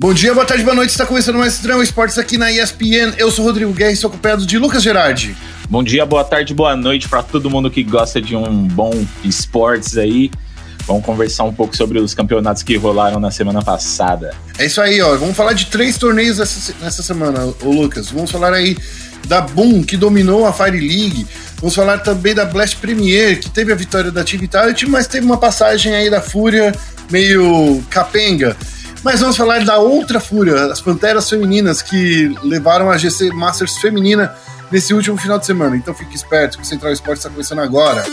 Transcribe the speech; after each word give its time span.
Bom 0.00 0.14
dia, 0.14 0.32
boa 0.32 0.46
tarde, 0.46 0.62
boa 0.62 0.76
noite. 0.76 0.90
Está 0.90 1.04
começando 1.04 1.38
mais 1.38 1.54
Extremo 1.54 1.82
Esportes 1.82 2.18
aqui 2.18 2.38
na 2.38 2.52
ESPN. 2.52 3.14
Eu 3.18 3.32
sou 3.32 3.44
Rodrigo 3.44 3.72
Guerra 3.72 3.90
e 3.90 3.96
sou 3.96 4.06
acompanhado 4.08 4.46
de 4.46 4.56
Lucas 4.56 4.80
Gerardi. 4.80 5.36
Bom 5.68 5.82
dia, 5.82 6.06
boa 6.06 6.22
tarde, 6.22 6.54
boa 6.54 6.76
noite 6.76 7.08
para 7.08 7.20
todo 7.20 7.50
mundo 7.50 7.68
que 7.68 7.82
gosta 7.82 8.22
de 8.22 8.36
um 8.36 8.68
bom 8.68 8.92
esportes 9.24 9.98
aí. 9.98 10.30
Vamos 10.86 11.04
conversar 11.04 11.42
um 11.42 11.52
pouco 11.52 11.76
sobre 11.76 11.98
os 11.98 12.14
campeonatos 12.14 12.62
que 12.62 12.76
rolaram 12.76 13.18
na 13.18 13.32
semana 13.32 13.60
passada. 13.60 14.36
É 14.56 14.66
isso 14.66 14.80
aí, 14.80 15.02
ó. 15.02 15.16
Vamos 15.16 15.36
falar 15.36 15.52
de 15.52 15.66
três 15.66 15.98
torneios 15.98 16.38
essa, 16.38 16.72
nessa 16.80 17.02
semana, 17.02 17.52
ô 17.60 17.68
Lucas. 17.68 18.08
Vamos 18.12 18.30
falar 18.30 18.52
aí 18.52 18.76
da 19.26 19.40
Boom, 19.40 19.82
que 19.82 19.96
dominou 19.96 20.46
a 20.46 20.52
Fire 20.52 20.78
League. 20.78 21.26
Vamos 21.56 21.74
falar 21.74 21.98
também 21.98 22.36
da 22.36 22.44
Blast 22.44 22.76
Premier, 22.76 23.40
que 23.40 23.50
teve 23.50 23.72
a 23.72 23.74
vitória 23.74 24.12
da 24.12 24.22
Team 24.22 24.38
Vitality, 24.38 24.86
mas 24.86 25.08
teve 25.08 25.26
uma 25.26 25.38
passagem 25.38 25.92
aí 25.92 26.08
da 26.08 26.22
Fúria 26.22 26.72
meio 27.10 27.82
capenga. 27.90 28.56
Mas 29.02 29.20
vamos 29.20 29.36
falar 29.36 29.64
da 29.64 29.78
outra 29.78 30.20
fúria, 30.20 30.66
as 30.66 30.80
Panteras 30.80 31.28
Femininas, 31.28 31.82
que 31.82 32.34
levaram 32.42 32.90
a 32.90 32.96
GC 32.96 33.30
Masters 33.30 33.78
Feminina 33.78 34.34
nesse 34.70 34.92
último 34.92 35.16
final 35.16 35.38
de 35.38 35.46
semana. 35.46 35.76
Então 35.76 35.94
fique 35.94 36.14
esperto 36.14 36.58
que 36.58 36.62
o 36.62 36.66
Central 36.66 36.92
Esporte 36.92 37.18
está 37.18 37.30
começando 37.30 37.60
agora. 37.60 38.04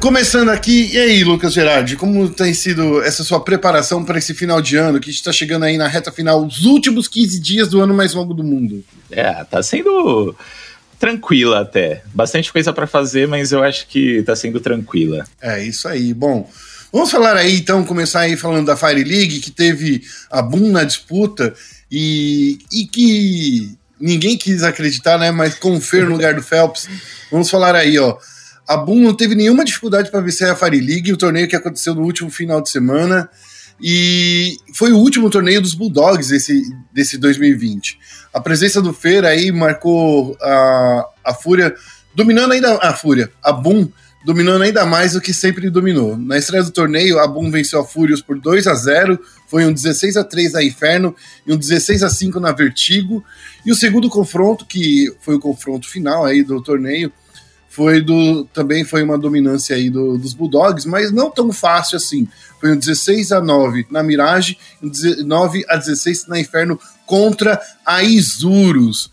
Começando 0.00 0.50
aqui, 0.50 0.92
e 0.92 0.98
aí, 0.98 1.24
Lucas 1.24 1.52
Gerardi, 1.52 1.96
como 1.96 2.30
tem 2.30 2.54
sido 2.54 3.02
essa 3.02 3.24
sua 3.24 3.40
preparação 3.40 4.04
para 4.04 4.16
esse 4.16 4.32
final 4.32 4.62
de 4.62 4.76
ano, 4.76 5.00
que 5.00 5.10
está 5.10 5.32
chegando 5.32 5.64
aí 5.64 5.76
na 5.76 5.88
reta 5.88 6.12
final, 6.12 6.46
os 6.46 6.64
últimos 6.64 7.08
15 7.08 7.40
dias 7.40 7.68
do 7.68 7.80
ano 7.80 7.92
mais 7.92 8.14
longo 8.14 8.32
do 8.32 8.44
mundo? 8.44 8.84
É, 9.10 9.44
tá 9.44 9.60
sendo 9.60 10.36
tranquila 11.00 11.62
até. 11.62 12.02
Bastante 12.14 12.52
coisa 12.52 12.72
para 12.72 12.86
fazer, 12.86 13.26
mas 13.26 13.50
eu 13.50 13.62
acho 13.62 13.88
que 13.88 14.22
tá 14.22 14.36
sendo 14.36 14.60
tranquila. 14.60 15.26
É, 15.42 15.64
isso 15.64 15.88
aí. 15.88 16.14
Bom, 16.14 16.48
vamos 16.92 17.10
falar 17.10 17.36
aí 17.36 17.56
então, 17.56 17.84
começar 17.84 18.20
aí 18.20 18.36
falando 18.36 18.66
da 18.66 18.76
Fire 18.76 19.02
League, 19.02 19.40
que 19.40 19.50
teve 19.50 20.02
a 20.30 20.40
Boom 20.40 20.70
na 20.70 20.84
disputa 20.84 21.52
e, 21.90 22.58
e 22.72 22.86
que 22.86 23.76
ninguém 24.00 24.38
quis 24.38 24.62
acreditar, 24.62 25.18
né? 25.18 25.32
Mas 25.32 25.54
com 25.54 25.76
o 25.76 25.80
Fer 25.80 26.04
no 26.04 26.12
lugar 26.12 26.34
do 26.34 26.42
Phelps. 26.42 26.88
Vamos 27.32 27.50
falar 27.50 27.74
aí, 27.74 27.98
ó. 27.98 28.16
A 28.68 28.76
Boom 28.76 29.00
não 29.00 29.14
teve 29.14 29.34
nenhuma 29.34 29.64
dificuldade 29.64 30.10
para 30.10 30.20
vencer 30.20 30.50
a 30.50 30.54
Fire 30.54 30.78
League, 30.78 31.12
o 31.12 31.16
torneio 31.16 31.48
que 31.48 31.56
aconteceu 31.56 31.94
no 31.94 32.02
último 32.02 32.30
final 32.30 32.60
de 32.60 32.68
semana. 32.68 33.30
E 33.80 34.58
foi 34.74 34.92
o 34.92 34.98
último 34.98 35.30
torneio 35.30 35.62
dos 35.62 35.72
Bulldogs 35.72 36.28
desse, 36.28 36.62
desse 36.92 37.16
2020. 37.16 37.98
A 38.34 38.40
presença 38.40 38.82
do 38.82 38.92
Feira 38.92 39.28
aí 39.28 39.50
marcou 39.50 40.36
a, 40.42 41.08
a 41.24 41.34
Fúria, 41.34 41.74
dominando 42.14 42.52
ainda 42.52 42.76
a 42.76 42.92
Fúria, 42.92 43.30
a 43.42 43.52
Boom 43.52 43.88
dominando 44.24 44.62
ainda 44.62 44.84
mais 44.84 45.12
do 45.12 45.20
que 45.20 45.32
sempre 45.32 45.70
dominou. 45.70 46.16
Na 46.16 46.36
estreia 46.36 46.62
do 46.62 46.70
torneio, 46.70 47.18
a 47.18 47.26
Boom 47.26 47.50
venceu 47.50 47.80
a 47.80 47.84
Fúrios 47.84 48.20
por 48.20 48.38
2 48.38 48.66
a 48.66 48.74
0 48.74 49.18
foi 49.46 49.64
um 49.64 49.72
16 49.72 50.18
a 50.18 50.24
3 50.24 50.52
na 50.52 50.62
Inferno 50.62 51.16
e 51.46 51.52
um 51.52 51.56
16 51.56 52.02
a 52.02 52.10
5 52.10 52.38
na 52.38 52.52
Vertigo. 52.52 53.24
E 53.64 53.72
o 53.72 53.74
segundo 53.74 54.10
confronto, 54.10 54.66
que 54.66 55.10
foi 55.22 55.36
o 55.36 55.40
confronto 55.40 55.88
final 55.88 56.26
aí 56.26 56.42
do 56.42 56.62
torneio, 56.62 57.10
foi 57.78 58.00
do 58.00 58.44
também 58.46 58.82
foi 58.82 59.04
uma 59.04 59.16
dominância 59.16 59.76
aí 59.76 59.88
do, 59.88 60.18
dos 60.18 60.34
Bulldogs, 60.34 60.84
mas 60.84 61.12
não 61.12 61.30
tão 61.30 61.52
fácil 61.52 61.96
assim. 61.96 62.26
Foi 62.60 62.72
um 62.72 62.76
16 62.76 63.30
a 63.30 63.40
9 63.40 63.86
na 63.88 64.02
Mirage, 64.02 64.58
um 64.82 64.88
19 64.88 65.64
a 65.68 65.76
16 65.76 66.26
na 66.26 66.40
Inferno 66.40 66.80
contra 67.06 67.60
a 67.86 68.02
Isurus. 68.02 69.12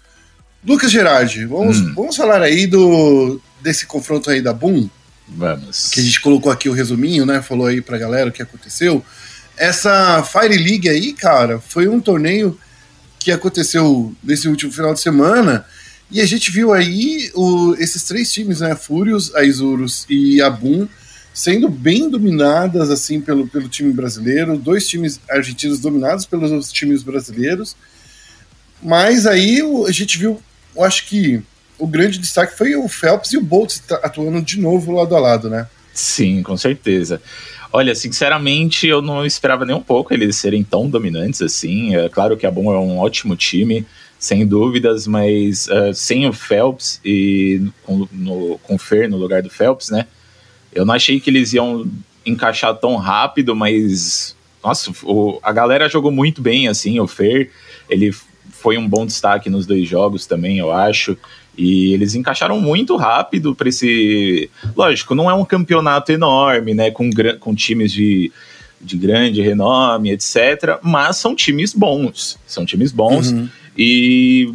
Lucas 0.66 0.90
Gerardi, 0.92 1.46
vamos, 1.46 1.78
hum. 1.78 1.94
vamos 1.94 2.16
falar 2.16 2.42
aí 2.42 2.66
do 2.66 3.40
desse 3.62 3.86
confronto 3.86 4.32
aí 4.32 4.42
da 4.42 4.52
Boom? 4.52 4.90
Vamos. 5.28 5.90
Que 5.90 6.00
a 6.00 6.04
gente 6.04 6.20
colocou 6.20 6.52
aqui 6.52 6.68
o 6.68 6.74
resuminho, 6.74 7.24
né? 7.24 7.44
Falou 7.44 7.68
aí 7.68 7.82
pra 7.82 8.00
galera 8.00 8.32
o 8.32 8.34
que 8.34 8.42
aconteceu. 8.42 9.06
Essa 9.56 10.24
Fire 10.24 10.58
League 10.58 10.90
aí, 10.90 11.14
cara, 11.14 11.60
foi 11.60 11.88
um 11.88 12.02
torneio 12.02 12.60
que 13.20 13.32
aconteceu 13.32 14.12
nesse 14.24 14.48
último 14.48 14.72
final 14.72 14.96
de 14.96 15.02
semana 15.02 15.68
e 16.12 16.22
a 16.22 16.26
gente 16.26 16.52
viu 16.52 16.72
aí 16.72 17.32
o, 17.34 17.76
esses 17.80 18.04
três 18.04 18.32
times, 18.32 18.60
né? 18.60 18.76
Fúrios, 18.76 19.34
a 19.36 19.44
Isurus 19.44 20.06
e 20.10 20.42
a 20.42 20.50
Boom, 20.50 20.88
sendo 21.34 21.68
bem 21.68 22.10
dominadas 22.10 22.90
assim 22.90 23.20
pelo, 23.20 23.48
pelo 23.48 23.68
time 23.68 23.92
brasileiro, 23.92 24.58
dois 24.58 24.88
times 24.88 25.20
argentinos 25.30 25.80
dominados 25.80 26.26
pelos 26.26 26.72
times 26.72 27.04
brasileiros. 27.04 27.76
Mas 28.82 29.26
aí 29.26 29.62
a 29.88 29.92
gente 29.92 30.18
viu, 30.18 30.42
eu 30.76 30.84
acho 30.84 31.06
que 31.08 31.42
o 31.78 31.88
grande 31.88 32.20
destaque 32.20 32.58
foi 32.58 32.76
o 32.76 32.88
Phelps 32.88 33.34
e 33.34 33.38
o 33.38 33.42
Bolt 33.42 33.78
atuando 34.04 34.42
de 34.42 34.60
novo 34.60 34.92
lado 34.92 35.16
a 35.16 35.20
lado, 35.20 35.50
né? 35.50 35.68
Sim, 35.94 36.44
com 36.44 36.56
certeza. 36.56 37.22
Olha, 37.72 37.96
sinceramente, 37.96 38.88
eu 38.88 39.02
não 39.02 39.26
esperava 39.26 39.66
nem 39.66 39.76
um 39.76 39.82
pouco 39.82 40.14
eles 40.14 40.38
serem 40.38 40.64
tão 40.64 40.90
dominantes 40.90 41.42
assim. 41.42 41.96
É 41.96 42.08
claro 42.08 42.38
que 42.38 42.46
a 42.46 42.52
Boom 42.52 42.72
é 42.72 42.80
um 42.80 42.98
ótimo 43.00 43.36
time, 43.36 43.86
sem 44.26 44.44
dúvidas, 44.46 45.06
mas 45.06 45.68
uh, 45.68 45.94
sem 45.94 46.28
o 46.28 46.34
Phelps 46.34 47.00
e 47.06 47.62
com, 47.84 48.08
no, 48.12 48.58
com 48.64 48.74
o 48.74 48.80
Fer 48.80 49.08
no 49.08 49.18
lugar 49.18 49.44
do 49.44 49.52
Phelps, 49.52 49.92
né? 49.92 50.08
Eu 50.74 50.84
não 50.84 50.96
achei 50.96 51.20
que 51.20 51.30
eles 51.30 51.54
iam 51.54 51.86
encaixar 52.26 52.76
tão 52.76 52.96
rápido, 52.96 53.56
mas 53.56 54.36
nossa, 54.64 54.92
o, 55.04 55.40
a 55.44 55.52
galera 55.52 55.88
jogou 55.88 56.12
muito 56.12 56.42
bem, 56.42 56.68
assim, 56.68 57.00
o 57.00 57.06
Fer, 57.06 57.52
ele 57.88 58.12
foi 58.50 58.80
um 58.80 58.90
bom 58.90 59.06
destaque 59.06 59.48
nos 59.48 59.68
dois 59.68 59.88
jogos 59.88 60.26
também, 60.26 60.58
eu 60.58 60.72
acho. 60.72 61.16
E 61.56 61.94
eles 61.94 62.16
encaixaram 62.16 62.60
muito 62.60 62.96
rápido 62.96 63.54
para 63.54 63.70
esse. 63.70 64.50
Lógico, 64.76 65.14
não 65.14 65.30
é 65.30 65.36
um 65.36 65.46
campeonato 65.46 66.12
enorme, 66.12 66.74
né? 66.74 66.90
Com, 66.90 67.12
com 67.40 67.54
times 67.54 67.94
de, 67.94 68.32
de 68.82 68.98
grande 68.98 69.42
renome, 69.42 70.12
etc. 70.12 70.80
Mas 70.82 71.18
são 71.18 71.36
times 71.36 71.74
bons. 71.74 72.38
São 72.46 72.66
times 72.66 72.92
bons. 72.92 73.32
Uhum. 73.32 73.50
E 73.78 74.54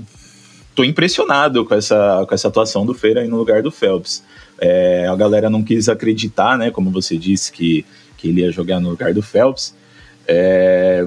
tô 0.75 0.85
impressionado 0.85 1.65
com 1.65 1.75
essa, 1.75 2.25
com 2.29 2.35
essa 2.35 2.49
atuação 2.49 2.87
do 2.87 2.95
Feira 2.95 3.21
aí 3.21 3.29
no 3.29 3.37
lugar 3.37 3.63
do 3.63 3.71
Phelps. 3.71 4.23
É, 4.59 5.07
a 5.07 5.17
galera 5.17 5.49
não 5.49 5.63
quis 5.63 5.89
acreditar, 5.89 6.57
né? 6.59 6.71
Como 6.71 6.91
você 6.91 7.17
disse, 7.17 7.51
que, 7.51 7.85
que 8.17 8.29
ele 8.29 8.43
ia 8.43 8.53
jogar 8.53 8.81
no 8.81 8.91
lugar 8.91 9.13
do 9.13 9.23
Phelps. 9.23 9.75
É, 10.27 11.07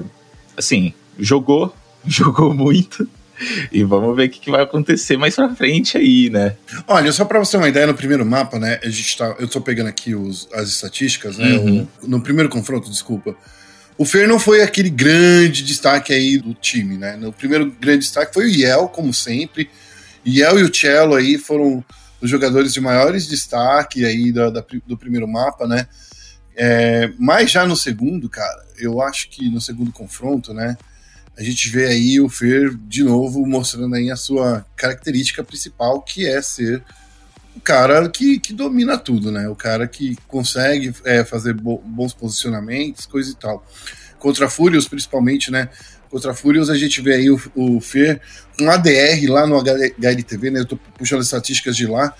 assim, 0.56 0.92
jogou, 1.18 1.74
jogou 2.06 2.52
muito. 2.52 3.08
E 3.72 3.82
vamos 3.82 4.16
ver 4.16 4.28
o 4.28 4.30
que, 4.30 4.50
vai 4.50 4.62
acontecer 4.62 5.16
mais 5.16 5.34
pra 5.34 5.54
frente 5.54 5.96
aí, 5.96 6.30
né? 6.30 6.56
Olha, 6.86 7.12
só 7.12 7.24
pra 7.24 7.38
você 7.38 7.52
ter 7.52 7.56
uma 7.58 7.68
ideia, 7.68 7.86
no 7.86 7.94
primeiro 7.94 8.24
mapa, 8.24 8.58
né? 8.58 8.78
A 8.82 8.88
gente 8.88 9.16
tá, 9.16 9.36
eu 9.38 9.48
tô 9.48 9.60
pegando 9.60 9.88
aqui 9.88 10.14
os, 10.14 10.48
as 10.52 10.68
estatísticas, 10.68 11.38
né? 11.38 11.56
Uhum. 11.56 11.88
O, 12.02 12.06
no 12.08 12.22
primeiro 12.22 12.48
confronto, 12.48 12.90
desculpa. 12.90 13.36
O 13.96 14.04
Fer 14.04 14.26
não 14.26 14.38
foi 14.38 14.62
aquele 14.62 14.90
grande 14.90 15.62
destaque 15.62 16.12
aí 16.12 16.38
do 16.38 16.54
time, 16.54 16.96
né? 16.96 17.18
O 17.24 17.32
primeiro 17.32 17.70
grande 17.80 18.00
destaque 18.00 18.34
foi 18.34 18.46
o 18.46 18.48
Yel, 18.48 18.88
como 18.88 19.12
sempre. 19.14 19.70
Yel 20.26 20.58
e 20.58 20.62
o 20.62 20.74
Cello 20.74 21.14
aí 21.14 21.38
foram 21.38 21.84
os 22.20 22.30
jogadores 22.30 22.72
de 22.72 22.80
maiores 22.80 23.26
destaque 23.26 24.04
aí 24.04 24.32
do, 24.32 24.50
do 24.86 24.96
primeiro 24.96 25.28
mapa, 25.28 25.66
né? 25.66 25.86
É, 26.56 27.12
mas 27.18 27.50
já 27.50 27.66
no 27.66 27.76
segundo, 27.76 28.28
cara, 28.28 28.64
eu 28.78 29.00
acho 29.02 29.28
que 29.28 29.50
no 29.50 29.60
segundo 29.60 29.92
confronto, 29.92 30.54
né? 30.54 30.76
A 31.36 31.42
gente 31.42 31.68
vê 31.68 31.86
aí 31.86 32.20
o 32.20 32.28
Fer 32.28 32.74
de 32.86 33.02
novo 33.02 33.44
mostrando 33.44 33.94
aí 33.94 34.10
a 34.10 34.16
sua 34.16 34.64
característica 34.76 35.42
principal, 35.42 36.00
que 36.00 36.26
é 36.26 36.40
ser 36.40 36.82
o 37.56 37.60
cara 37.60 38.08
que, 38.08 38.38
que 38.38 38.52
domina 38.52 38.98
tudo, 38.98 39.30
né? 39.30 39.48
O 39.48 39.54
cara 39.54 39.86
que 39.86 40.16
consegue 40.28 40.92
é, 41.04 41.24
fazer 41.24 41.54
bo 41.54 41.78
bons 41.84 42.12
posicionamentos, 42.12 43.06
coisa 43.06 43.30
e 43.30 43.34
tal. 43.34 43.64
Contra 44.18 44.48
Furious, 44.48 44.88
principalmente, 44.88 45.50
né? 45.50 45.68
Contra 46.10 46.34
Furious, 46.34 46.70
a 46.70 46.76
gente 46.76 47.00
vê 47.00 47.14
aí 47.14 47.30
o, 47.30 47.40
o 47.54 47.80
Fer 47.80 48.20
com 48.58 48.70
ADR 48.70 49.28
lá 49.28 49.46
no 49.46 49.58
HLTV, 49.58 50.50
né? 50.50 50.60
Eu 50.60 50.66
tô 50.66 50.76
puxando 50.96 51.20
as 51.20 51.26
estatísticas 51.26 51.76
de 51.76 51.86
lá, 51.86 52.14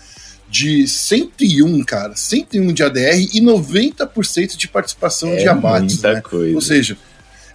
de 0.48 0.86
101, 0.86 1.84
cara. 1.84 2.14
101 2.14 2.72
de 2.72 2.82
ADR 2.82 3.18
e 3.32 3.40
90% 3.40 4.56
de 4.56 4.68
participação 4.68 5.30
é 5.30 5.36
de 5.36 5.48
abates, 5.48 6.02
né? 6.02 6.20
Coisa. 6.20 6.54
Ou 6.54 6.60
seja, 6.60 6.96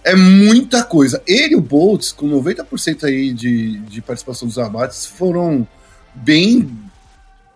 é 0.04 0.14
muita 0.14 0.82
coisa. 0.82 1.22
Ele 1.26 1.54
e 1.54 1.56
o 1.56 1.60
Boltz, 1.60 2.12
com 2.12 2.28
90% 2.28 3.04
aí 3.04 3.32
de, 3.32 3.78
de 3.80 4.00
participação 4.00 4.48
dos 4.48 4.58
abates, 4.58 5.06
foram 5.06 5.66
bem 6.14 6.70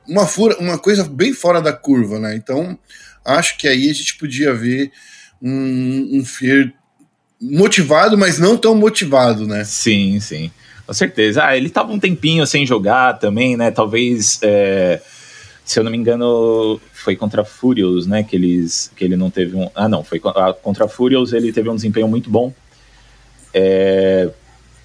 uma, 0.07 0.27
fura, 0.27 0.57
uma 0.59 0.79
coisa 0.79 1.05
bem 1.05 1.33
fora 1.33 1.61
da 1.61 1.73
curva, 1.73 2.19
né? 2.19 2.37
Então, 2.37 2.79
acho 3.25 3.57
que 3.57 3.67
aí 3.67 3.89
a 3.89 3.93
gente 3.95 4.17
podia 4.17 4.53
ver 4.53 4.93
um, 5.41 6.19
um 6.19 6.25
Fer 6.25 6.73
motivado, 7.41 8.17
mas 8.17 8.39
não 8.39 8.57
tão 8.57 8.75
motivado, 8.75 9.47
né? 9.47 9.65
Sim, 9.65 10.21
sim. 10.21 10.51
Com 10.87 10.93
certeza. 10.93 11.45
Ah, 11.45 11.57
ele 11.57 11.71
tava 11.71 11.93
um 11.93 11.99
tempinho 11.99 12.47
sem 12.47 12.67
jogar 12.67 13.19
também, 13.19 13.57
né? 13.57 13.71
Talvez, 13.71 14.39
é, 14.43 15.01
se 15.65 15.79
eu 15.79 15.85
não 15.85 15.91
me 15.91 15.97
engano, 15.97 16.81
foi 16.93 17.17
contra 17.17 17.45
Furious, 17.45 18.07
né? 18.07 18.23
Que, 18.23 18.37
eles, 18.37 18.93
que 18.95 19.05
ele 19.05 19.17
não 19.17 19.31
teve 19.31 19.57
um. 19.57 19.71
Ah, 19.75 19.89
não, 19.89 20.05
foi 20.05 20.21
contra 20.21 20.87
Furious, 20.87 21.33
ele 21.33 21.53
teve 21.53 21.71
um 21.71 21.75
desempenho 21.75 22.07
muito 22.07 22.29
bom. 22.29 22.53
É, 23.53 24.29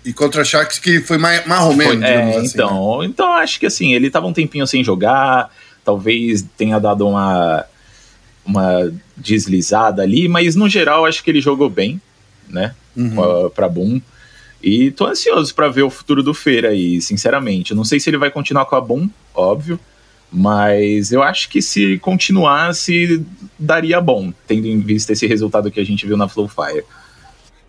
e 0.05 0.13
contra 0.13 0.45
Sharks 0.45 0.79
que 0.79 1.01
foi 1.01 1.17
mais, 1.17 1.45
menos. 1.75 2.03
É, 2.03 2.37
assim, 2.37 2.47
então, 2.47 2.99
né? 2.99 3.05
então 3.07 3.33
acho 3.33 3.59
que 3.59 3.65
assim, 3.65 3.93
ele 3.93 4.09
tava 4.09 4.27
um 4.27 4.33
tempinho 4.33 4.65
sem 4.65 4.83
jogar, 4.83 5.53
talvez 5.83 6.45
tenha 6.57 6.79
dado 6.79 7.07
uma, 7.07 7.65
uma 8.45 8.91
deslizada 9.17 10.01
ali, 10.01 10.29
mas 10.29 10.55
no 10.55 10.69
geral 10.69 11.05
acho 11.05 11.23
que 11.23 11.29
ele 11.29 11.41
jogou 11.41 11.69
bem, 11.69 12.01
né? 12.47 12.73
Uhum. 12.95 13.49
Pra 13.49 13.67
Boom. 13.67 14.01
E 14.61 14.91
tô 14.91 15.05
ansioso 15.05 15.53
para 15.53 15.69
ver 15.69 15.83
o 15.83 15.89
futuro 15.89 16.21
do 16.21 16.33
Feira 16.33 16.69
aí, 16.69 17.01
sinceramente. 17.01 17.71
Eu 17.71 17.77
não 17.77 17.85
sei 17.85 17.99
se 17.99 18.09
ele 18.09 18.17
vai 18.17 18.29
continuar 18.29 18.65
com 18.65 18.75
a 18.75 18.81
Boom, 18.81 19.09
óbvio, 19.33 19.79
mas 20.31 21.11
eu 21.11 21.23
acho 21.23 21.49
que 21.49 21.61
se 21.61 21.97
continuasse, 21.99 23.25
daria 23.57 23.99
bom, 23.99 24.31
tendo 24.47 24.67
em 24.67 24.79
vista 24.79 25.13
esse 25.13 25.25
resultado 25.25 25.71
que 25.71 25.79
a 25.79 25.85
gente 25.85 26.05
viu 26.05 26.17
na 26.17 26.27
Flow 26.27 26.47
Fire. 26.47 26.83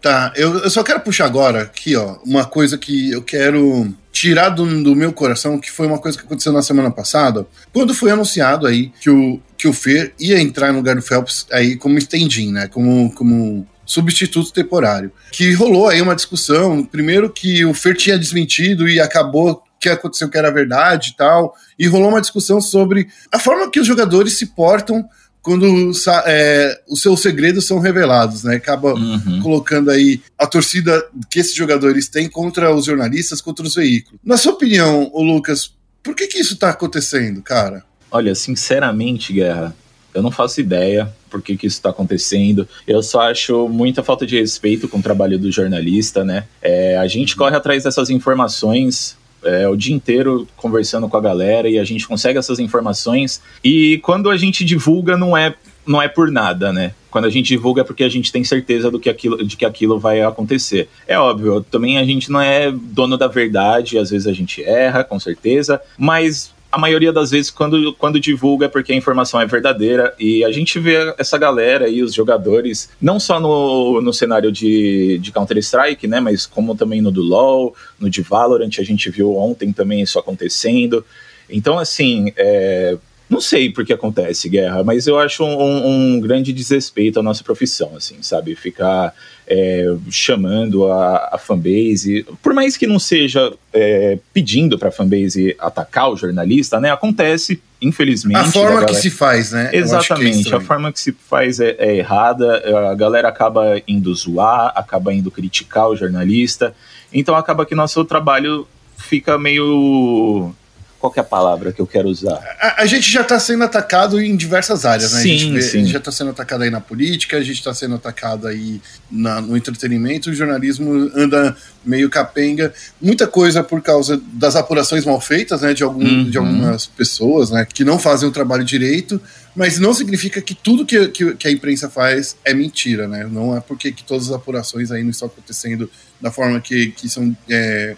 Tá, 0.00 0.32
eu, 0.34 0.58
eu, 0.58 0.70
só 0.70 0.82
quero 0.82 1.00
puxar 1.00 1.26
agora 1.26 1.62
aqui, 1.62 1.94
ó, 1.94 2.16
uma 2.24 2.46
coisa 2.46 2.78
que 2.78 3.10
eu 3.10 3.22
quero 3.22 3.94
tirar 4.10 4.48
do, 4.48 4.82
do, 4.82 4.96
meu 4.96 5.12
coração, 5.12 5.60
que 5.60 5.70
foi 5.70 5.86
uma 5.86 5.98
coisa 5.98 6.16
que 6.16 6.24
aconteceu 6.24 6.52
na 6.52 6.62
semana 6.62 6.90
passada, 6.90 7.46
quando 7.70 7.94
foi 7.94 8.10
anunciado 8.10 8.66
aí 8.66 8.90
que 9.00 9.10
o, 9.10 9.38
que 9.58 9.68
o 9.68 9.72
Fer 9.74 10.14
ia 10.18 10.40
entrar 10.40 10.72
no 10.72 10.78
lugar 10.78 10.96
do 10.96 11.02
Phelps 11.02 11.46
aí 11.52 11.76
como 11.76 11.98
stand 11.98 12.50
né, 12.50 12.66
como, 12.68 13.12
como 13.12 13.66
substituto 13.84 14.52
temporário. 14.52 15.12
Que 15.32 15.52
rolou 15.52 15.88
aí 15.88 16.00
uma 16.00 16.14
discussão, 16.14 16.82
primeiro 16.82 17.28
que 17.28 17.64
o 17.64 17.74
Fer 17.74 17.94
tinha 17.94 18.18
desmentido 18.18 18.88
e 18.88 19.00
acabou 19.00 19.62
que 19.80 19.88
aconteceu 19.88 20.28
que 20.28 20.36
era 20.36 20.52
verdade 20.52 21.10
e 21.10 21.16
tal, 21.16 21.54
e 21.78 21.86
rolou 21.86 22.10
uma 22.10 22.20
discussão 22.20 22.60
sobre 22.60 23.08
a 23.32 23.38
forma 23.38 23.70
que 23.70 23.80
os 23.80 23.86
jogadores 23.86 24.34
se 24.34 24.46
portam 24.46 25.08
quando 25.42 25.90
é, 26.26 26.80
os 26.86 27.00
seus 27.00 27.20
segredos 27.20 27.66
são 27.66 27.78
revelados, 27.78 28.44
né? 28.44 28.56
Acaba 28.56 28.92
uhum. 28.92 29.40
colocando 29.42 29.90
aí 29.90 30.20
a 30.38 30.46
torcida 30.46 31.02
que 31.30 31.40
esses 31.40 31.54
jogadores 31.54 32.08
têm 32.08 32.28
contra 32.28 32.74
os 32.74 32.84
jornalistas, 32.84 33.40
contra 33.40 33.66
os 33.66 33.74
veículos. 33.74 34.20
Na 34.22 34.36
sua 34.36 34.52
opinião, 34.52 35.10
o 35.14 35.22
Lucas, 35.22 35.72
por 36.02 36.14
que 36.14 36.26
que 36.26 36.38
isso 36.38 36.56
tá 36.56 36.68
acontecendo, 36.68 37.40
cara? 37.40 37.82
Olha, 38.10 38.34
sinceramente, 38.34 39.32
Guerra, 39.32 39.74
eu 40.12 40.22
não 40.22 40.30
faço 40.30 40.60
ideia 40.60 41.10
por 41.30 41.40
que, 41.40 41.56
que 41.56 41.66
isso 41.66 41.76
está 41.76 41.90
acontecendo. 41.90 42.68
Eu 42.86 43.02
só 43.02 43.20
acho 43.22 43.68
muita 43.68 44.02
falta 44.02 44.26
de 44.26 44.38
respeito 44.38 44.88
com 44.88 44.98
o 44.98 45.02
trabalho 45.02 45.38
do 45.38 45.50
jornalista, 45.50 46.24
né? 46.24 46.44
É, 46.60 46.98
a 46.98 47.06
gente 47.06 47.36
corre 47.36 47.56
atrás 47.56 47.84
dessas 47.84 48.10
informações 48.10 49.16
é, 49.44 49.68
o 49.68 49.76
dia 49.76 49.94
inteiro 49.94 50.46
conversando 50.56 51.08
com 51.08 51.16
a 51.16 51.20
galera 51.20 51.68
e 51.68 51.78
a 51.78 51.84
gente 51.84 52.06
consegue 52.06 52.38
essas 52.38 52.58
informações. 52.58 53.40
E 53.62 53.98
quando 53.98 54.30
a 54.30 54.36
gente 54.36 54.64
divulga, 54.64 55.16
não 55.16 55.36
é, 55.36 55.54
não 55.86 56.00
é 56.00 56.08
por 56.08 56.30
nada, 56.30 56.72
né? 56.72 56.92
Quando 57.10 57.24
a 57.24 57.30
gente 57.30 57.48
divulga 57.48 57.82
é 57.82 57.84
porque 57.84 58.04
a 58.04 58.08
gente 58.08 58.30
tem 58.30 58.44
certeza 58.44 58.90
do 58.90 59.00
que 59.00 59.10
aquilo, 59.10 59.44
de 59.44 59.56
que 59.56 59.64
aquilo 59.64 59.98
vai 59.98 60.22
acontecer. 60.22 60.88
É 61.06 61.18
óbvio, 61.18 61.60
também 61.62 61.98
a 61.98 62.04
gente 62.04 62.30
não 62.30 62.40
é 62.40 62.70
dono 62.70 63.16
da 63.16 63.26
verdade, 63.26 63.98
às 63.98 64.10
vezes 64.10 64.26
a 64.26 64.32
gente 64.32 64.62
erra, 64.62 65.02
com 65.02 65.18
certeza, 65.18 65.80
mas 65.98 66.52
a 66.72 66.78
maioria 66.78 67.12
das 67.12 67.30
vezes, 67.30 67.50
quando, 67.50 67.92
quando 67.94 68.20
divulga, 68.20 68.66
é 68.66 68.68
porque 68.68 68.92
a 68.92 68.96
informação 68.96 69.40
é 69.40 69.46
verdadeira. 69.46 70.14
E 70.18 70.44
a 70.44 70.52
gente 70.52 70.78
vê 70.78 71.14
essa 71.18 71.36
galera 71.36 71.88
e 71.88 72.02
os 72.02 72.14
jogadores, 72.14 72.88
não 73.00 73.18
só 73.18 73.40
no, 73.40 74.00
no 74.00 74.12
cenário 74.12 74.52
de, 74.52 75.18
de 75.18 75.32
Counter-Strike, 75.32 76.06
né? 76.06 76.20
Mas 76.20 76.46
como 76.46 76.76
também 76.76 77.00
no 77.00 77.10
do 77.10 77.22
LoL, 77.22 77.74
no 77.98 78.08
de 78.08 78.22
Valorant, 78.22 78.78
a 78.78 78.84
gente 78.84 79.10
viu 79.10 79.36
ontem 79.36 79.72
também 79.72 80.00
isso 80.00 80.18
acontecendo. 80.18 81.04
Então, 81.48 81.78
assim, 81.78 82.32
é, 82.36 82.96
não 83.28 83.40
sei 83.40 83.70
por 83.70 83.84
que 83.84 83.92
acontece 83.92 84.48
guerra, 84.48 84.82
mas 84.82 85.06
eu 85.06 85.18
acho 85.18 85.44
um, 85.44 86.16
um 86.16 86.20
grande 86.20 86.52
desrespeito 86.52 87.20
à 87.20 87.22
nossa 87.22 87.44
profissão, 87.44 87.92
assim, 87.96 88.16
sabe? 88.22 88.56
Ficar 88.56 89.14
é, 89.52 89.84
chamando 90.08 90.86
a, 90.86 91.30
a, 91.32 91.38
fanbase, 91.38 92.24
por 92.40 92.54
mais 92.54 92.76
que 92.76 92.86
não 92.86 93.00
seja 93.00 93.52
é, 93.72 94.16
pedindo 94.32 94.78
para 94.78 94.90
a 94.90 94.92
fanbase 94.92 95.56
atacar 95.58 96.08
o 96.08 96.16
jornalista, 96.16 96.78
né? 96.78 96.92
Acontece, 96.92 97.60
infelizmente. 97.82 98.38
A 98.38 98.44
forma 98.44 98.84
que 98.84 98.94
se 98.94 99.10
faz, 99.10 99.50
né? 99.50 99.70
Exatamente, 99.72 100.54
é 100.54 100.56
a 100.56 100.60
forma 100.60 100.92
que 100.92 101.00
se 101.00 101.10
faz 101.10 101.58
é, 101.58 101.74
é 101.80 101.96
errada, 101.96 102.62
a 102.90 102.94
galera 102.94 103.28
acaba 103.28 103.82
indo 103.88 104.14
zoar, 104.14 104.72
acaba 104.76 105.12
indo 105.12 105.32
criticar 105.32 105.88
o 105.88 105.96
jornalista, 105.96 106.72
então 107.12 107.34
acaba 107.34 107.66
que 107.66 107.74
nosso 107.74 108.04
trabalho 108.04 108.68
fica 108.96 109.36
meio 109.36 110.54
qual 111.00 111.12
é 111.16 111.20
a 111.20 111.24
palavra 111.24 111.72
que 111.72 111.80
eu 111.80 111.86
quero 111.86 112.08
usar? 112.08 112.38
A, 112.60 112.82
a 112.82 112.86
gente 112.86 113.10
já 113.10 113.22
está 113.22 113.40
sendo 113.40 113.64
atacado 113.64 114.20
em 114.20 114.36
diversas 114.36 114.84
áreas, 114.84 115.14
né? 115.14 115.22
Sim, 115.22 115.34
a 115.34 115.38
gente, 115.38 115.52
vê, 115.52 115.62
sim. 115.62 115.78
A 115.78 115.80
gente 115.80 115.92
já 115.92 115.98
está 115.98 116.12
sendo 116.12 116.30
atacado 116.30 116.62
aí 116.62 116.68
na 116.68 116.80
política, 116.80 117.38
a 117.38 117.42
gente 117.42 117.56
está 117.56 117.72
sendo 117.72 117.94
atacado 117.94 118.46
aí 118.46 118.82
na, 119.10 119.40
no 119.40 119.56
entretenimento, 119.56 120.28
o 120.28 120.34
jornalismo 120.34 121.10
anda 121.16 121.56
meio 121.82 122.10
capenga. 122.10 122.74
Muita 123.00 123.26
coisa 123.26 123.64
por 123.64 123.80
causa 123.80 124.20
das 124.34 124.56
apurações 124.56 125.06
mal 125.06 125.18
feitas, 125.22 125.62
né? 125.62 125.72
De, 125.72 125.82
algum, 125.82 126.04
uhum. 126.04 126.28
de 126.28 126.36
algumas 126.36 126.84
pessoas, 126.84 127.50
né? 127.50 127.64
Que 127.64 127.82
não 127.82 127.98
fazem 127.98 128.28
o 128.28 128.32
trabalho 128.32 128.62
direito, 128.62 129.18
mas 129.56 129.78
não 129.78 129.94
significa 129.94 130.42
que 130.42 130.54
tudo 130.54 130.84
que, 130.84 131.08
que, 131.08 131.34
que 131.34 131.48
a 131.48 131.50
imprensa 131.50 131.88
faz 131.88 132.36
é 132.44 132.52
mentira, 132.52 133.08
né? 133.08 133.26
Não 133.26 133.56
é 133.56 133.60
porque 133.60 133.90
que 133.90 134.04
todas 134.04 134.26
as 134.28 134.34
apurações 134.34 134.90
aí 134.90 135.02
não 135.02 135.10
estão 135.10 135.28
acontecendo 135.28 135.90
da 136.20 136.30
forma 136.30 136.60
que, 136.60 136.90
que 136.90 137.08
são. 137.08 137.34
É, 137.48 137.96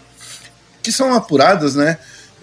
que 0.81 0.91
são 0.91 1.15
apuradas, 1.15 1.77
né? 1.77 1.97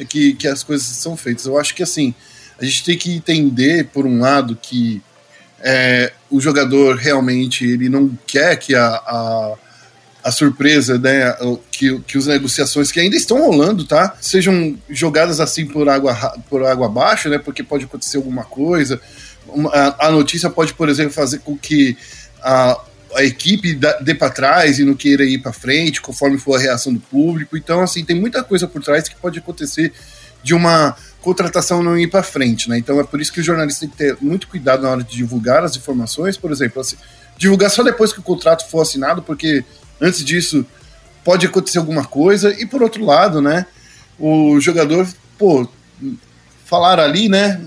Que, 0.06 0.34
que 0.34 0.48
as 0.48 0.64
coisas 0.64 0.86
são 0.88 1.16
feitas. 1.18 1.46
Eu 1.46 1.58
acho 1.58 1.76
que 1.76 1.84
assim, 1.84 2.14
a 2.60 2.66
gente 2.66 2.84
tem 2.84 2.98
que 2.98 3.12
entender, 3.14 3.86
por 3.86 4.06
um 4.06 4.20
lado, 4.20 4.58
que 4.62 5.02
é, 5.62 6.12
o 6.30 6.40
jogador 6.40 6.96
realmente 6.96 7.66
ele 7.66 7.90
não 7.90 8.18
quer 8.28 8.56
que 8.58 8.76
a, 8.76 8.88
a, 8.88 9.54
a 10.24 10.32
surpresa, 10.32 10.98
né, 10.98 11.36
que, 11.72 12.00
que 12.02 12.18
as 12.18 12.28
negociações 12.28 12.92
que 12.92 13.00
ainda 13.00 13.16
estão 13.16 13.46
rolando, 13.46 13.86
tá, 13.86 14.16
sejam 14.22 14.78
jogadas 14.90 15.40
assim 15.40 15.66
por 15.66 15.88
água, 15.90 16.16
por 16.50 16.66
água 16.66 16.88
abaixo, 16.88 17.30
né, 17.30 17.38
porque 17.38 17.64
pode 17.64 17.86
acontecer 17.86 18.18
alguma 18.18 18.44
coisa. 18.44 19.00
A, 19.74 20.08
a 20.08 20.12
notícia 20.12 20.50
pode, 20.50 20.74
por 20.74 20.90
exemplo, 20.90 21.12
fazer 21.12 21.40
com 21.40 21.58
que 21.58 21.98
a, 22.42 22.80
a 23.16 23.24
equipe 23.24 23.78
dê 24.02 24.14
para 24.14 24.30
trás 24.30 24.80
e 24.80 24.84
não 24.84 24.94
queira 24.94 25.24
ir 25.24 25.40
para 25.40 25.52
frente, 25.52 26.02
conforme 26.02 26.38
for 26.38 26.56
a 26.56 26.60
reação 26.60 26.94
do 26.94 27.00
público. 27.00 27.58
Então, 27.58 27.82
assim, 27.82 28.04
tem 28.04 28.16
muita 28.16 28.44
coisa 28.44 28.68
por 28.68 28.84
trás 28.84 29.08
que 29.08 29.16
pode 29.16 29.40
acontecer 29.40 29.92
de 30.44 30.54
uma 30.54 30.96
contratação 31.22 31.84
não 31.84 31.98
ir 31.98 32.08
para 32.08 32.24
frente, 32.24 32.70
né? 32.70 32.78
Então 32.78 33.00
é 33.00 33.04
por 33.04 33.20
isso 33.20 33.32
que 33.32 33.42
o 33.42 33.44
jornalista 33.44 33.82
tem 33.82 33.90
que 33.90 33.98
ter 33.98 34.18
muito 34.22 34.48
cuidado 34.48 34.84
na 34.84 34.90
hora 34.90 35.04
de 35.04 35.16
divulgar 35.16 35.64
as 35.64 35.76
informações, 35.76 36.38
por 36.38 36.52
exemplo, 36.52 36.82
assim, 36.82 36.96
divulgar 37.38 37.70
só 37.70 37.84
depois 37.84 38.14
que 38.14 38.20
o 38.20 38.24
contrato 38.24 38.70
for 38.70 38.82
assinado, 38.82 39.22
porque 39.22 39.64
antes 40.00 40.24
disso 40.24 40.66
pode 41.24 41.46
acontecer 41.46 41.78
alguma 41.78 42.06
coisa. 42.06 42.54
E 42.60 42.66
por 42.66 42.82
outro 42.82 43.04
lado, 43.06 43.42
né, 43.42 43.66
o 44.18 44.60
jogador, 44.62 45.08
pô, 45.38 45.68
falar 46.66 47.00
ali, 47.00 47.28
né, 47.28 47.62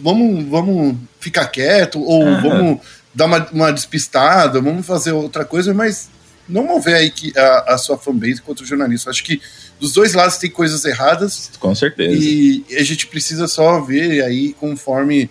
vamos, 0.00 0.44
vamos 0.48 0.96
ficar 1.20 1.46
quieto 1.46 2.00
ou 2.00 2.24
uhum. 2.24 2.42
vamos 2.42 2.80
dar 3.14 3.26
uma, 3.26 3.46
uma 3.52 3.72
despistada, 3.72 4.60
vamos 4.60 4.84
fazer 4.84 5.12
outra 5.12 5.44
coisa, 5.44 5.72
mas 5.72 6.08
não 6.48 6.64
mover 6.64 6.96
aí 6.96 7.10
que 7.10 7.36
a, 7.38 7.74
a 7.74 7.78
sua 7.78 7.96
fanbase 7.96 8.42
contra 8.42 8.64
o 8.64 8.66
jornalista. 8.66 9.10
Acho 9.10 9.24
que 9.24 9.40
dos 9.80 9.92
dois 9.92 10.14
lados 10.14 10.36
tem 10.36 10.50
coisas 10.50 10.84
erradas. 10.84 11.50
Com 11.58 11.74
certeza. 11.74 12.12
E 12.12 12.64
a 12.76 12.82
gente 12.82 13.06
precisa 13.06 13.46
só 13.46 13.80
ver 13.80 14.22
aí 14.22 14.52
conforme 14.54 15.30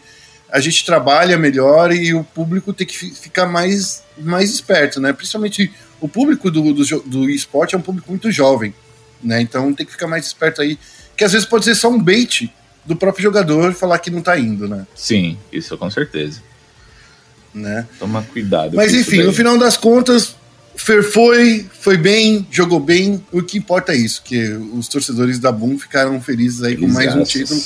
a 0.49 0.59
gente 0.59 0.85
trabalha 0.85 1.37
melhor 1.37 1.91
e 1.91 2.13
o 2.13 2.23
público 2.23 2.71
tem 2.73 2.85
que 2.85 2.95
ficar 2.95 3.45
mais, 3.45 4.03
mais 4.17 4.51
esperto, 4.51 4.99
né? 4.99 5.11
Principalmente 5.11 5.71
o 5.99 6.07
público 6.07 6.51
do, 6.51 6.73
do, 6.73 6.99
do 7.01 7.29
esporte 7.29 7.75
é 7.75 7.77
um 7.77 7.81
público 7.81 8.09
muito 8.09 8.31
jovem, 8.31 8.73
né? 9.21 9.41
Então 9.41 9.73
tem 9.73 9.85
que 9.85 9.91
ficar 9.91 10.07
mais 10.07 10.27
esperto 10.27 10.61
aí, 10.61 10.77
que 11.17 11.23
às 11.23 11.31
vezes 11.31 11.47
pode 11.47 11.65
ser 11.65 11.75
só 11.75 11.89
um 11.89 12.01
bait 12.01 12.51
do 12.85 12.95
próprio 12.95 13.23
jogador 13.23 13.73
falar 13.73 13.97
que 13.97 14.11
não 14.11 14.21
tá 14.21 14.37
indo, 14.37 14.67
né? 14.67 14.85
Sim, 14.93 15.37
isso 15.51 15.75
com 15.77 15.89
certeza 15.89 16.41
né? 17.53 17.87
Toma 17.99 18.23
cuidado. 18.23 18.75
Mas 18.75 18.93
enfim, 18.93 19.23
no 19.23 19.33
final 19.33 19.57
das 19.57 19.77
contas, 19.77 20.35
Fer 20.75 21.03
foi, 21.03 21.65
foi 21.79 21.97
bem, 21.97 22.47
jogou 22.49 22.79
bem. 22.79 23.23
O 23.31 23.41
que 23.43 23.57
importa 23.57 23.93
é 23.93 23.97
isso, 23.97 24.21
que 24.23 24.53
os 24.73 24.87
torcedores 24.87 25.37
da 25.39 25.51
Boom 25.51 25.77
ficaram 25.77 26.19
felizes 26.19 26.63
aí 26.63 26.75
com 26.75 26.87
mais 26.87 27.15
um 27.15 27.23
título. 27.23 27.61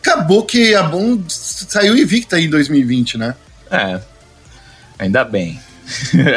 Acabou 0.00 0.44
que 0.44 0.74
a 0.74 0.82
Boom 0.82 1.22
saiu 1.28 1.96
invicta 1.96 2.36
aí 2.36 2.46
em 2.46 2.50
2020, 2.50 3.18
né? 3.18 3.34
É. 3.70 4.00
Ainda 4.98 5.24
bem. 5.24 5.60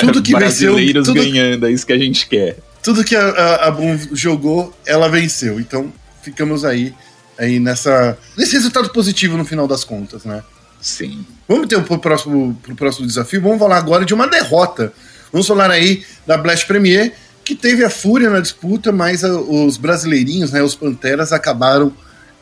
Tudo 0.01 0.21
que 0.21 0.31
Brasileiros 0.35 1.07
venceu, 1.07 1.23
tudo, 1.23 1.31
ganhando, 1.31 1.67
é 1.67 1.71
isso 1.71 1.85
que 1.85 1.93
a 1.93 1.97
gente 1.97 2.27
quer. 2.27 2.57
Tudo 2.83 3.03
que 3.03 3.15
a, 3.15 3.29
a, 3.29 3.67
a 3.67 3.71
Boom 3.71 3.97
jogou, 4.11 4.77
ela 4.85 5.07
venceu. 5.07 5.59
Então, 5.59 5.91
ficamos 6.21 6.65
aí, 6.65 6.93
aí 7.37 7.59
nessa, 7.59 8.17
nesse 8.37 8.53
resultado 8.53 8.89
positivo 8.89 9.37
no 9.37 9.45
final 9.45 9.67
das 9.67 9.83
contas, 9.83 10.25
né? 10.25 10.43
Sim. 10.81 11.25
Vamos 11.48 11.67
ter 11.67 11.81
pro 11.83 12.00
próximo, 12.00 12.57
pro 12.62 12.75
próximo 12.75 13.07
desafio. 13.07 13.41
Vamos 13.41 13.59
falar 13.59 13.77
agora 13.77 14.05
de 14.05 14.13
uma 14.13 14.27
derrota. 14.27 14.93
Vamos 15.31 15.48
falar 15.48 15.69
aí 15.71 16.03
da 16.25 16.38
Blast 16.38 16.65
Premier, 16.65 17.13
que 17.43 17.55
teve 17.55 17.83
a 17.83 17.89
fúria 17.89 18.29
na 18.29 18.39
disputa, 18.39 18.91
mas 18.91 19.24
a, 19.24 19.31
os 19.39 19.77
brasileirinhos, 19.77 20.51
né, 20.51 20.62
os 20.63 20.75
Panteras, 20.75 21.31
acabaram 21.33 21.93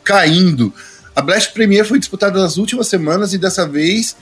caindo. 0.04 0.74
A 1.16 1.22
Blast 1.22 1.52
Premier 1.52 1.86
foi 1.86 2.00
disputada 2.00 2.40
nas 2.40 2.58
últimas 2.58 2.88
semanas 2.88 3.34
e 3.34 3.38
dessa 3.38 3.68
vez 3.68 4.16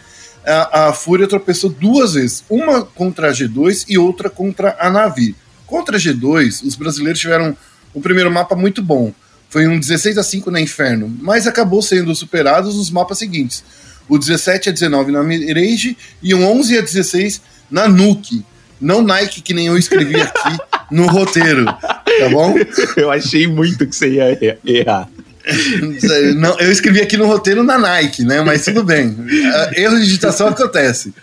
a, 0.46 0.88
a 0.88 0.94
Fúria 0.94 1.28
tropeçou 1.28 1.70
duas 1.70 2.14
vezes, 2.14 2.44
uma 2.50 2.84
contra 2.84 3.30
a 3.30 3.34
G2 3.34 3.86
e 3.90 3.98
outra 3.98 4.30
contra 4.30 4.78
a 4.80 4.90
Navi. 4.90 5.36
Contra 5.66 5.98
a 5.98 6.00
G2, 6.00 6.64
os 6.64 6.76
brasileiros 6.76 7.20
tiveram 7.20 7.58
um 7.94 8.02
primeiro 8.02 8.32
mapa 8.32 8.56
muito 8.56 8.82
bom. 8.82 9.12
Foi 9.50 9.68
um 9.68 9.80
16 9.80 10.18
a 10.18 10.24
5 10.24 10.52
na 10.52 10.62
Inferno, 10.62 11.14
mas 11.22 11.48
acabou 11.48 11.82
sendo 11.82 12.14
superados 12.16 12.76
os 12.76 12.90
mapas 12.90 13.18
seguintes. 13.18 13.64
O 14.08 14.18
17 14.18 14.70
a 14.70 14.72
19 14.72 15.12
na 15.12 15.24
Mirage 15.24 15.98
e 16.22 16.34
um 16.36 16.46
11 16.46 16.78
a 16.78 16.82
16 16.82 17.42
na 17.70 17.88
Nuke. 17.88 18.44
Não 18.80 19.02
Nike, 19.02 19.42
que 19.42 19.54
nem 19.54 19.68
eu 19.68 19.78
escrevi 19.78 20.20
aqui 20.20 20.58
no 20.92 21.08
roteiro, 21.08 21.66
tá 21.66 22.30
bom? 22.30 22.56
Eu 22.98 23.10
achei 23.10 23.48
muito 23.48 23.88
que 23.88 23.96
você 23.96 24.10
ia 24.10 24.58
errar. 24.66 25.08
Não, 26.36 26.60
eu 26.60 26.72
escrevi 26.72 27.02
aqui 27.02 27.18
no 27.18 27.28
roteiro 27.28 27.64
na 27.64 27.78
Nike, 27.78 28.24
né? 28.24 28.42
Mas 28.42 28.66
tudo 28.66 28.84
bem. 28.84 29.16
Erro 29.76 29.96
de 29.98 30.06
digitação 30.06 30.48
acontece. 30.48 31.14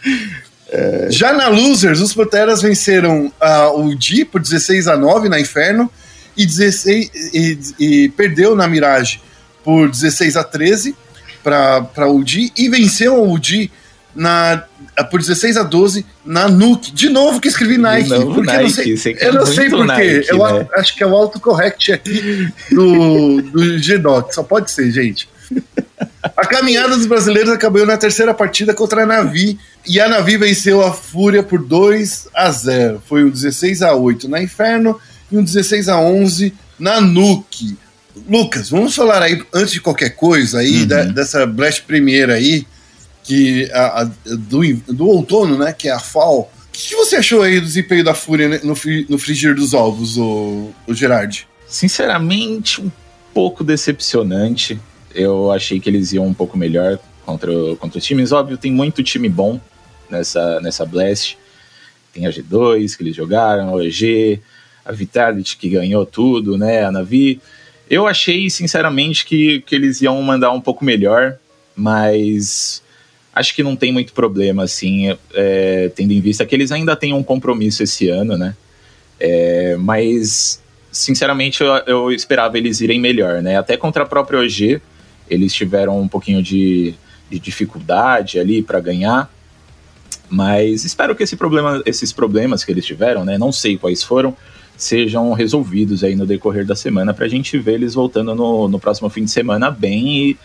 É... 0.71 1.09
Já 1.11 1.33
na 1.33 1.49
Losers, 1.49 2.01
os 2.01 2.15
Panteras 2.15 2.63
venceram 2.63 3.27
uh, 3.27 3.81
o 3.81 3.95
Di 3.97 4.25
por 4.25 4.41
16 4.41 4.89
a 4.89 4.97
9 4.97 5.29
na 5.29 5.41
Inferno 5.41 5.91
e, 6.37 6.47
16, 6.47 7.11
e, 7.35 7.59
e 7.79 8.09
perdeu 8.11 8.55
na 8.55 8.67
Mirage 8.69 9.21
por 9.65 9.91
16 9.91 10.37
a 10.37 10.45
13 10.45 10.95
para 11.43 12.07
o 12.09 12.23
Di 12.23 12.53
e 12.57 12.69
venceu 12.69 13.29
o 13.29 13.39
Di 13.39 13.71
na, 14.15 14.65
por 15.11 15.21
16 15.21 15.57
a 15.57 15.63
12 15.63 16.05
na 16.25 16.49
Nuke. 16.49 16.93
De 16.93 17.09
novo 17.09 17.41
que 17.41 17.49
escrevi 17.49 17.79
Nike. 17.79 18.09
Porque 18.09 18.53
Nike, 18.53 18.61
eu 18.61 18.63
não 18.63 18.97
sei, 18.97 19.19
eu 19.21 19.33
não 19.33 19.47
sei 19.47 19.71
porquê. 19.71 20.25
Eu 20.29 20.39
né? 20.39 20.69
acho 20.75 20.95
que 20.95 21.03
é 21.03 21.07
o 21.07 21.17
autocorrect 21.17 21.93
aqui 21.93 22.49
do, 22.71 23.43
do 23.43 23.79
GDoc. 23.79 24.35
Só 24.35 24.43
pode 24.43 24.71
ser, 24.71 24.91
gente. 24.91 25.29
A 26.23 26.47
caminhada 26.47 26.97
dos 26.97 27.07
brasileiros 27.07 27.53
acabou 27.53 27.85
na 27.85 27.97
terceira 27.97 28.33
partida 28.33 28.75
contra 28.75 29.03
a 29.03 29.07
Navi. 29.07 29.59
E 29.87 30.01
a 30.01 30.09
Navi 30.09 30.37
venceu 30.37 30.85
a 30.85 30.93
Fúria 30.93 31.43
por 31.43 31.63
2 31.63 32.29
a 32.35 32.51
0. 32.51 33.03
Foi 33.07 33.25
um 33.25 33.31
16 33.31 33.83
a 33.83 33.95
8 33.95 34.29
na 34.29 34.43
Inferno 34.43 35.01
e 35.31 35.37
um 35.37 35.43
16 35.43 35.89
a 35.89 35.99
11 35.99 36.55
na 36.79 37.01
Nuke. 37.01 37.77
Lucas, 38.29 38.69
vamos 38.69 38.95
falar 38.95 39.23
aí, 39.23 39.43
antes 39.55 39.73
de 39.73 39.81
qualquer 39.81 40.11
coisa, 40.11 40.59
aí, 40.59 40.83
uhum. 40.83 40.87
da, 40.87 41.05
dessa 41.05 41.47
Blast 41.47 41.83
Premiere 41.83 42.33
aí, 42.33 42.67
que 43.25 43.71
a, 43.73 44.03
a, 44.03 44.05
do, 44.05 44.75
do 44.89 45.07
outono, 45.07 45.57
né? 45.57 45.73
Que 45.73 45.89
é 45.89 45.93
a 45.93 45.99
FAL. 45.99 46.41
O 46.41 46.73
que, 46.73 46.89
que, 46.89 46.97
você 46.97 47.17
achou 47.17 47.43
aí 47.43 47.61
do 47.61 47.67
desempenho 47.67 48.05
da 48.05 48.15
Fúria 48.15 48.49
no, 48.63 48.75
no 49.09 49.19
frigir 49.19 49.55
dos 49.55 49.75
ovos, 49.75 50.17
o, 50.19 50.71
o 50.87 50.95
Gerard? 50.95 51.47
Sinceramente, 51.67 52.81
um 52.81 52.91
pouco 53.33 53.63
decepcionante. 53.63 54.81
Eu 55.15 55.53
achei 55.53 55.79
que 55.79 55.89
eles 55.89 56.13
iam 56.13 56.27
um 56.27 56.35
pouco 56.35 56.57
melhor 56.57 56.99
contra, 57.25 57.53
contra 57.77 57.99
os 57.99 58.05
times. 58.05 58.33
Óbvio, 58.33 58.59
tem 58.59 58.73
muito 58.73 59.03
time 59.03 59.29
bom 59.29 59.61
nessa, 60.11 60.61
nessa 60.61 60.85
Blast. 60.85 61.39
Tem 62.13 62.27
a 62.27 62.31
G2 62.31 62.97
que 62.97 63.03
eles 63.03 63.17
jogaram, 63.17 63.77
a 63.77 63.85
EG, 63.85 64.41
a 64.85 64.93
Vitality 64.93 65.57
que 65.57 65.69
ganhou 65.69 66.05
tudo, 66.05 66.59
né? 66.59 66.85
A 66.85 66.93
Navi. 66.93 67.41
Eu 67.89 68.07
achei, 68.07 68.49
sinceramente, 68.49 69.25
que, 69.25 69.61
que 69.63 69.75
eles 69.75 70.01
iam 70.01 70.21
mandar 70.23 70.51
um 70.51 70.61
pouco 70.61 70.85
melhor, 70.85 71.39
mas 71.77 72.83
acho 73.35 73.55
que 73.55 73.63
não 73.63 73.77
tem 73.77 73.93
muito 73.93 74.13
problema, 74.13 74.65
assim, 74.65 75.17
é, 75.35 75.91
tendo 75.95 76.13
em 76.13 76.21
vista 76.21 76.45
que 76.45 76.55
eles 76.55 76.71
ainda 76.71 76.95
têm 76.95 77.13
um 77.13 77.23
compromisso 77.23 77.83
esse 77.83 78.09
ano, 78.09 78.37
né? 78.37 78.55
É, 79.19 79.77
mas, 79.79 80.61
sinceramente, 80.91 81.63
eu, 81.63 81.69
eu, 81.87 82.13
esperava 82.13 82.59
eles 82.59 82.81
irem 82.81 83.01
melhor, 83.01 83.43
né? 83.43 83.57
Até 83.57 83.77
contra 83.77 84.03
a 84.03 84.07
própria 84.07 84.41
OG, 84.41 84.81
eles 85.29 85.55
tiveram 85.55 86.01
um 86.01 86.09
pouquinho 86.09 86.43
de, 86.43 86.95
de 87.31 87.39
dificuldade 87.39 88.39
ali 88.39 88.63
para 88.63 88.81
ganhar. 88.81 89.33
Mas 90.29 90.85
espero 90.85 91.15
que 91.15 91.23
esse 91.23 91.37
problema, 91.37 91.83
esses 91.87 92.13
problemas 92.13 92.65
que 92.65 92.73
eles 92.73 92.85
tiveram, 92.85 93.25
né? 93.25 93.39
Não 93.39 93.53
sei 93.53 93.77
quais 93.77 94.03
foram, 94.03 94.37
sejam 94.83 95.33
resolvidos 95.33 96.03
aí 96.03 96.15
no 96.15 96.27
decorrer 96.27 96.67
da 96.67 96.77
semana 96.77 97.15
para 97.15 97.27
a 97.27 97.29
gente 97.29 97.59
ver 97.59 97.75
eles 97.75 97.95
voltando 97.95 98.35
no, 98.35 98.69
no 98.69 98.79
próximo 98.79 99.09
fim 99.09 99.25
de 99.25 99.31
semana 99.31 99.71
bem 99.71 100.31
e 100.31 100.39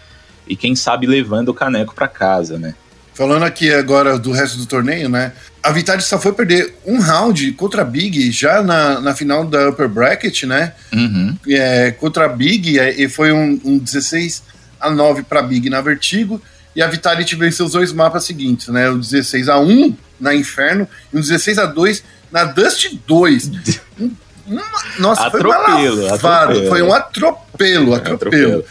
e 0.48 0.56
quem 0.56 0.76
sabe 0.76 1.06
levando 1.06 1.50
o 1.50 1.54
caneco 1.54 1.94
para 1.94 2.08
casa, 2.08 2.58
né? 2.58 2.74
Falando 3.14 3.44
aqui 3.44 3.72
agora 3.74 4.18
do 4.18 4.32
resto 4.32 4.58
do 4.58 4.66
torneio, 4.66 5.10
né? 5.10 5.34
A 5.64 5.72
Vitality 5.72 6.08
só 6.08 6.20
foi 6.20 6.34
perder 6.34 6.76
um 6.86 7.00
round 7.00 7.52
contra 7.54 7.82
a 7.82 7.86
Big 7.86 8.32
já 8.32 8.62
na, 8.62 9.02
na 9.02 9.16
final 9.16 9.44
da 9.44 9.70
Upper 9.70 9.90
Bracket, 9.90 10.44
né? 10.44 10.74
Uhum. 10.94 11.36
É, 11.50 11.92
contra 11.92 12.26
a 12.26 12.30
Big, 12.30 12.78
é, 12.78 12.94
e 13.02 13.10
foi 13.10 13.32
um, 13.32 13.60
um 13.66 13.78
16 13.78 14.44
a 14.80 14.92
9 14.92 15.24
para 15.24 15.42
Big 15.42 15.68
na 15.70 15.82
Vertigo. 15.82 16.42
E 16.76 16.82
a 16.82 16.88
Vitality 16.88 17.36
venceu 17.36 17.66
os 17.66 17.72
dois 17.72 17.92
mapas 17.92 18.24
seguintes, 18.24 18.68
né? 18.68 18.88
O 18.90 19.00
16 19.00 19.50
a 19.50 19.60
1 19.60 19.96
na 20.20 20.36
Inferno 20.36 20.88
e 21.12 21.18
o 21.18 21.20
16 21.20 21.58
a 21.58 21.66
2 21.66 22.04
na 22.32 22.44
Dust 22.44 22.94
2. 23.08 23.52
Uma, 23.98 24.12
nossa, 25.00 25.28
atropelo, 25.28 25.98
foi, 25.98 26.10
atropelo. 26.10 26.68
foi 26.68 26.82
um 26.82 26.94
atropelo, 26.94 27.94
atropelo. 27.94 28.26
atropelo. 28.26 28.66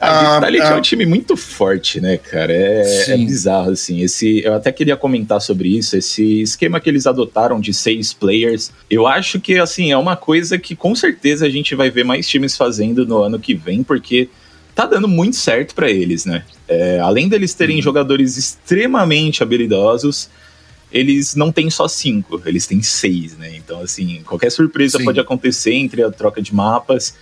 A 0.00 0.34
Vitality 0.36 0.62
ah, 0.62 0.70
é 0.70 0.74
um 0.76 0.80
time 0.80 1.04
muito 1.04 1.36
forte, 1.36 2.00
né, 2.00 2.18
cara? 2.18 2.52
É, 2.52 3.10
é, 3.10 3.16
bizarro, 3.16 3.72
assim. 3.72 4.00
Esse, 4.00 4.44
eu 4.44 4.54
até 4.54 4.70
queria 4.70 4.96
comentar 4.96 5.40
sobre 5.40 5.76
isso. 5.76 5.96
Esse 5.96 6.42
esquema 6.42 6.78
que 6.78 6.88
eles 6.88 7.06
adotaram 7.06 7.60
de 7.60 7.74
seis 7.74 8.12
players, 8.12 8.70
eu 8.88 9.08
acho 9.08 9.40
que, 9.40 9.58
assim, 9.58 9.90
é 9.90 9.96
uma 9.96 10.16
coisa 10.16 10.56
que 10.56 10.76
com 10.76 10.94
certeza 10.94 11.46
a 11.46 11.50
gente 11.50 11.74
vai 11.74 11.90
ver 11.90 12.04
mais 12.04 12.28
times 12.28 12.56
fazendo 12.56 13.04
no 13.04 13.22
ano 13.22 13.40
que 13.40 13.54
vem, 13.54 13.82
porque 13.82 14.28
tá 14.72 14.86
dando 14.86 15.08
muito 15.08 15.34
certo 15.34 15.74
para 15.74 15.90
eles, 15.90 16.24
né? 16.24 16.44
É, 16.68 17.00
além 17.00 17.28
deles 17.28 17.52
terem 17.52 17.76
uhum. 17.76 17.82
jogadores 17.82 18.36
extremamente 18.36 19.42
habilidosos, 19.42 20.30
eles 20.90 21.34
não 21.34 21.52
têm 21.52 21.70
só 21.70 21.86
cinco, 21.86 22.40
eles 22.46 22.66
têm 22.66 22.82
seis, 22.82 23.36
né? 23.36 23.54
Então, 23.56 23.80
assim, 23.80 24.22
qualquer 24.24 24.50
surpresa 24.50 24.98
Sim. 24.98 25.04
pode 25.04 25.20
acontecer 25.20 25.74
entre 25.74 26.02
a 26.02 26.10
troca 26.10 26.40
de 26.40 26.54
mapas. 26.54 27.14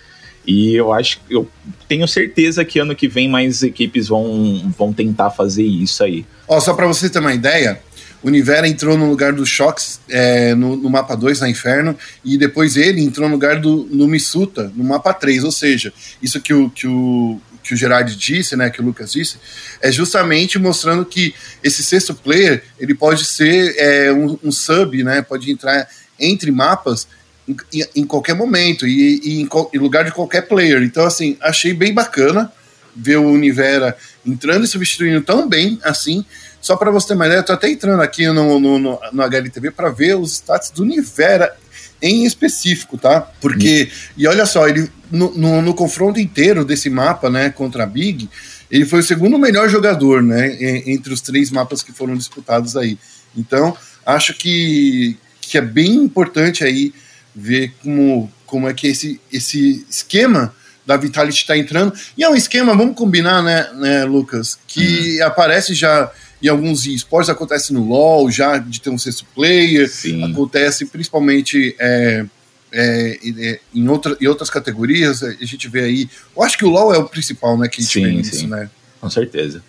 E 0.45 0.75
eu 0.75 0.93
acho, 0.93 1.19
eu 1.29 1.45
tenho 1.89 2.07
certeza 2.07 2.63
que 2.63 2.79
ano 2.79 2.95
que 2.95 3.07
vem 3.07 3.27
mais 3.27 3.63
equipes 3.63 4.07
vão, 4.07 4.73
vão 4.77 4.93
tentar 4.93 5.29
fazer 5.29 5.63
isso 5.63 6.01
aí. 6.03 6.25
Ó, 6.47 6.57
só 6.61 6.73
para 6.73 6.87
você 6.87 7.09
ter 7.09 7.19
uma 7.19 7.33
ideia, 7.33 7.81
o 8.23 8.29
Nivera 8.29 8.67
entrou 8.67 8.97
no 8.97 9.09
lugar 9.09 9.33
do 9.33 9.45
Shox 9.45 9.99
é, 10.09 10.55
no, 10.55 10.75
no, 10.75 10.89
mapa 10.89 11.15
2 11.15 11.41
na 11.41 11.49
Inferno, 11.49 11.97
e 12.23 12.37
depois 12.37 12.77
ele 12.77 13.01
entrou 13.01 13.27
no 13.27 13.35
lugar 13.35 13.59
do 13.59 13.87
no 13.91 14.07
Misuta 14.07 14.71
no 14.75 14.83
mapa 14.83 15.13
3. 15.13 15.43
Ou 15.43 15.51
seja, 15.51 15.93
isso 16.21 16.39
que 16.41 16.53
o, 16.53 16.69
que 16.69 16.87
o, 16.87 17.39
que 17.67 17.73
o 17.73 17.77
Gerard 17.77 18.15
disse, 18.15 18.55
né, 18.55 18.69
que 18.69 18.81
o 18.81 18.85
Lucas 18.85 19.11
disse, 19.11 19.37
é 19.81 19.91
justamente 19.91 20.57
mostrando 20.57 21.05
que 21.05 21.35
esse 21.61 21.83
sexto 21.83 22.13
player 22.15 22.63
ele 22.79 22.93
pode 22.93 23.25
ser 23.25 23.75
é, 23.77 24.11
um, 24.13 24.39
um, 24.43 24.51
sub, 24.51 25.03
né, 25.03 25.21
pode 25.21 25.51
entrar 25.51 25.87
entre 26.19 26.49
mapas 26.49 27.07
em, 27.47 27.85
em 27.95 28.05
qualquer 28.05 28.35
momento 28.35 28.87
e, 28.87 29.19
e 29.23 29.41
em, 29.41 29.49
em, 29.73 29.77
lugar 29.77 30.05
de 30.05 30.11
qualquer 30.11 30.47
player. 30.47 30.81
Então, 30.81 31.05
assim, 31.05 31.37
achei 31.41 31.73
bem 31.73 31.93
bacana 31.93 32.51
ver 32.95 33.17
o 33.17 33.31
Univera 33.31 33.95
entrando 34.25 34.63
e 34.63 34.67
substituindo 34.67 35.21
tão 35.21 35.47
bem 35.47 35.79
assim. 35.83 36.25
Só 36.59 36.75
para 36.75 36.89
você 36.89 37.09
ter 37.09 37.13
uma 37.13 37.27
ideia, 37.27 37.39
eu 37.39 37.45
tô 37.45 37.53
até 37.53 37.69
entrando 37.69 38.01
aqui 38.01 38.25
no, 38.27 38.59
no, 38.59 38.79
no, 38.79 38.99
no 39.11 39.23
HLTV 39.23 39.71
para 39.71 39.89
ver 39.89 40.15
os 40.15 40.33
status 40.33 40.71
do 40.71 40.83
Univera 40.83 41.55
em 42.01 42.25
específico, 42.25 42.97
tá? 42.97 43.21
Porque, 43.41 43.89
e 44.15 44.27
olha 44.27 44.45
só, 44.45 44.67
ele 44.67 44.89
no, 45.11 45.35
no, 45.37 45.61
no, 45.61 45.73
confronto 45.73 46.19
inteiro 46.19 46.63
desse 46.63 46.89
mapa, 46.89 47.29
né, 47.29 47.49
contra 47.49 47.83
a 47.83 47.87
Big, 47.87 48.29
ele 48.69 48.85
foi 48.85 48.99
o 48.99 49.03
segundo 49.03 49.39
melhor 49.39 49.69
jogador, 49.69 50.21
né, 50.21 50.57
entre 50.85 51.13
os 51.13 51.21
três 51.21 51.49
mapas 51.49 51.81
que 51.81 51.91
foram 51.91 52.15
disputados 52.15 52.75
aí. 52.75 52.97
Então, 53.35 53.75
acho 54.05 54.33
que, 54.33 55.17
que 55.41 55.57
é 55.57 55.61
bem 55.61 55.95
importante 55.95 56.63
aí 56.63 56.93
ver 57.35 57.73
como, 57.81 58.31
como 58.45 58.67
é 58.67 58.73
que 58.73 58.87
esse, 58.87 59.19
esse 59.31 59.85
esquema 59.89 60.53
da 60.85 60.95
Vitality 60.95 61.41
está 61.41 61.57
entrando. 61.57 61.93
E 62.17 62.23
é 62.23 62.29
um 62.29 62.35
esquema, 62.35 62.75
vamos 62.75 62.95
combinar, 62.95 63.43
né, 63.43 63.69
né 63.73 64.05
Lucas, 64.05 64.57
que 64.65 65.19
uhum. 65.19 65.27
aparece 65.27 65.73
já 65.73 66.11
em 66.41 66.47
alguns 66.47 66.85
esportes, 66.85 67.29
acontece 67.29 67.73
no 67.73 67.87
LoL, 67.87 68.29
já 68.29 68.57
de 68.57 68.79
ter 68.79 68.89
um 68.89 68.97
sexto 68.97 69.25
player, 69.33 69.89
Sim. 69.89 70.23
acontece 70.23 70.85
principalmente 70.85 71.75
é, 71.79 72.25
é, 72.71 73.19
é, 73.39 73.59
em, 73.73 73.87
outra, 73.87 74.17
em 74.19 74.27
outras 74.27 74.49
categorias, 74.49 75.23
a 75.23 75.31
gente 75.41 75.67
vê 75.67 75.81
aí. 75.81 76.09
Eu 76.35 76.43
acho 76.43 76.57
que 76.57 76.65
o 76.65 76.69
LoL 76.69 76.93
é 76.93 76.97
o 76.97 77.07
principal, 77.07 77.57
né, 77.57 77.67
que 77.67 77.81
a 77.81 77.83
gente 77.83 77.93
sim, 77.93 78.03
vê 78.03 78.11
isso, 78.11 78.47
né? 78.47 78.69
Com 78.99 79.09
certeza. 79.09 79.63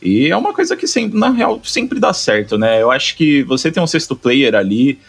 E 0.00 0.30
é 0.30 0.36
uma 0.36 0.54
coisa 0.54 0.76
que 0.76 0.86
sempre, 0.86 1.18
na 1.18 1.30
real, 1.30 1.60
sempre 1.64 1.98
dá 1.98 2.12
certo, 2.12 2.56
né? 2.56 2.80
Eu 2.80 2.90
acho 2.90 3.16
que 3.16 3.42
você 3.42 3.70
tem 3.70 3.82
um 3.82 3.86
sexto 3.86 4.14
player 4.14 4.54
ali, 4.54 5.00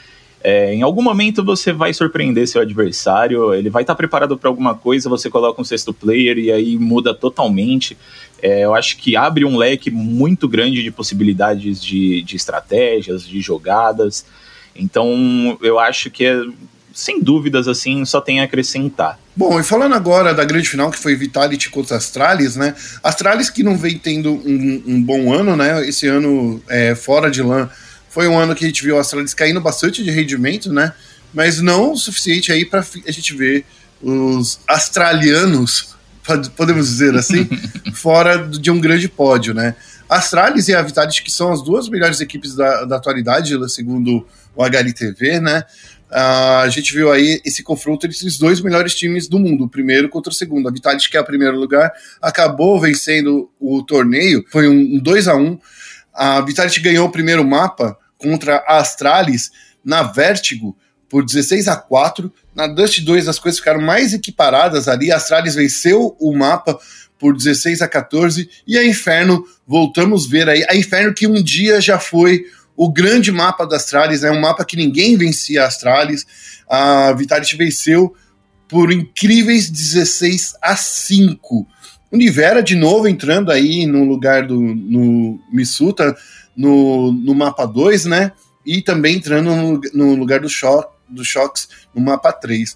é, 0.42 0.74
em 0.74 0.82
algum 0.82 1.02
momento 1.02 1.44
você 1.44 1.74
vai 1.74 1.94
surpreender 1.94 2.48
seu 2.48 2.62
adversário, 2.62 3.54
ele 3.54 3.70
vai 3.70 3.84
estar 3.84 3.94
tá 3.94 3.98
preparado 3.98 4.38
para 4.38 4.50
alguma 4.50 4.74
coisa, 4.74 5.10
você 5.10 5.30
coloca 5.30 5.62
um 5.62 5.66
sexto 5.66 5.94
player 5.94 6.38
e 6.38 6.52
aí 6.52 6.78
muda 6.78 7.14
totalmente. 7.14 7.98
É, 8.42 8.64
eu 8.64 8.74
acho 8.74 8.98
que 8.98 9.18
abre 9.18 9.44
um 9.44 9.58
leque 9.58 9.92
muito 9.92 10.48
grande 10.48 10.82
de 10.82 10.92
possibilidades 10.92 11.82
de, 11.82 12.22
de 12.22 12.36
estratégias, 12.38 13.28
de 13.28 13.42
jogadas. 13.42 14.26
Então 14.74 15.58
eu 15.62 15.78
acho 15.78 16.10
que 16.10 16.26
é, 16.26 16.42
sem 16.94 17.22
dúvidas, 17.22 17.68
assim, 17.68 18.06
só 18.06 18.22
tem 18.22 18.40
a 18.40 18.46
acrescentar. 18.46 19.20
Bom, 19.36 19.60
e 19.60 19.64
falando 19.64 19.96
agora 19.96 20.34
da 20.34 20.44
grande 20.44 20.70
final, 20.70 20.90
que 20.90 20.98
foi 20.98 21.16
Vitality 21.16 21.70
contra 21.70 21.98
Astralis, 21.98 22.56
né? 22.56 22.76
Astralis 23.04 23.50
que 23.50 23.64
não 23.64 23.78
vem 23.78 23.98
tendo 23.98 24.34
um, 24.34 24.84
um 24.86 25.02
bom 25.02 25.34
ano, 25.34 25.56
né? 25.56 25.88
Esse 25.88 26.08
ano 26.08 26.62
é, 26.68 26.96
fora 26.96 27.30
de 27.30 27.42
LAN 27.42 27.70
foi 28.10 28.28
um 28.28 28.38
ano 28.38 28.56
que 28.56 28.66
a 28.66 28.68
gente 28.68 28.84
viu 28.84 28.98
a 28.98 29.02
Astralis 29.02 29.34
caindo 29.34 29.62
bastante 29.62 30.04
de 30.04 30.12
rendimento, 30.12 30.72
né? 30.74 30.94
mas 31.34 31.62
não 31.62 31.94
o 31.94 31.98
suficiente 31.98 32.52
aí 32.52 32.66
para 32.66 32.80
a 32.80 33.12
gente 33.12 33.36
ver 33.36 33.66
os 34.02 34.60
australianos, 34.68 35.96
podemos 36.56 36.88
dizer 36.88 37.16
assim, 37.16 37.48
fora 37.94 38.48
de 38.48 38.72
um 38.72 38.80
grande 38.80 39.08
pódio, 39.08 39.54
né? 39.54 39.76
Astralis 40.08 40.68
e 40.68 40.74
a 40.74 40.82
Vitality, 40.82 41.22
que 41.22 41.32
são 41.32 41.52
as 41.52 41.62
duas 41.64 41.88
melhores 41.88 42.20
equipes 42.20 42.56
da, 42.56 42.86
da 42.86 42.96
atualidade, 42.96 43.54
segundo 43.70 44.26
o 44.56 44.64
HLTV, 44.64 45.40
né? 45.40 45.64
Uh, 46.10 46.64
a 46.64 46.70
gente 46.70 46.92
viu 46.92 47.12
aí 47.12 47.40
esse 47.46 47.62
confronto 47.62 48.08
entre 48.08 48.26
os 48.26 48.40
dois 48.40 48.60
melhores 48.62 48.96
times 48.96 49.28
do 49.28 49.38
mundo, 49.38 49.66
o 49.66 49.70
primeiro 49.70 50.10
contra 50.10 50.32
o 50.32 50.36
segundo. 50.36 50.68
A 50.68 50.72
Vitality, 50.72 51.08
que 51.08 51.18
é 51.18 51.22
o 51.22 51.26
primeiro 51.26 51.56
lugar, 51.56 51.92
acabou 52.20 52.82
vencendo 52.82 53.52
o 53.60 53.84
torneio, 53.84 54.44
foi 54.50 54.68
um 54.68 54.98
2 54.98 55.28
a 55.28 55.36
1 55.36 55.40
um. 55.40 55.60
A 56.14 56.42
Vitality 56.42 56.80
ganhou 56.80 57.08
o 57.08 57.12
primeiro 57.12 57.46
mapa 57.46 57.98
contra 58.18 58.58
a 58.68 58.78
Astralis 58.78 59.52
na 59.84 60.04
Vertigo 60.04 60.78
por 61.10 61.26
16 61.26 61.68
a 61.68 61.76
4. 61.76 62.32
Na 62.54 62.68
Dust 62.68 63.00
2 63.02 63.28
as 63.28 63.40
coisas 63.40 63.60
ficaram 63.60 63.82
mais 63.82 64.14
equiparadas 64.14 64.88
ali. 64.88 65.12
A 65.12 65.18
Astralis 65.18 65.56
venceu 65.56 66.16
o 66.20 66.36
mapa 66.36 66.80
por 67.18 67.36
16 67.36 67.82
a 67.82 67.88
14 67.88 68.50
e 68.66 68.78
a 68.78 68.86
Inferno 68.86 69.44
voltamos 69.68 70.28
ver 70.28 70.48
aí 70.48 70.66
a 70.70 70.76
Inferno 70.76 71.14
que 71.14 71.28
um 71.28 71.44
dia 71.44 71.82
já 71.82 72.00
foi 72.00 72.46
o 72.76 72.90
grande 72.90 73.30
mapa 73.30 73.66
da 73.66 73.76
Astralis, 73.76 74.24
é 74.24 74.32
né? 74.32 74.38
um 74.38 74.40
mapa 74.40 74.64
que 74.64 74.78
ninguém 74.78 75.18
vencia 75.18 75.64
a 75.64 75.68
Astralis. 75.68 76.26
A 76.70 77.12
Vitality 77.12 77.58
venceu 77.58 78.16
por 78.70 78.92
incríveis 78.92 79.70
16 79.70 80.54
a 80.62 80.78
5. 80.78 81.68
O 82.12 82.18
Nivera 82.18 82.64
de 82.64 82.76
novo 82.76 83.08
entrando 83.08 83.52
aí 83.52 83.86
no 83.86 84.04
lugar 84.04 84.48
do 84.48 84.60
no 84.60 85.40
no, 86.56 87.12
no 87.14 87.36
mapa 87.36 87.66
2, 87.66 88.06
né? 88.06 88.32
E 88.66 88.82
também 88.82 89.16
entrando 89.16 89.56
no, 89.56 89.82
no 89.94 90.16
lugar 90.16 90.40
do, 90.40 90.50
Shock, 90.50 90.92
do 91.08 91.24
Shocks 91.24 91.70
no 91.94 92.02
mapa 92.02 92.34
3. 92.34 92.76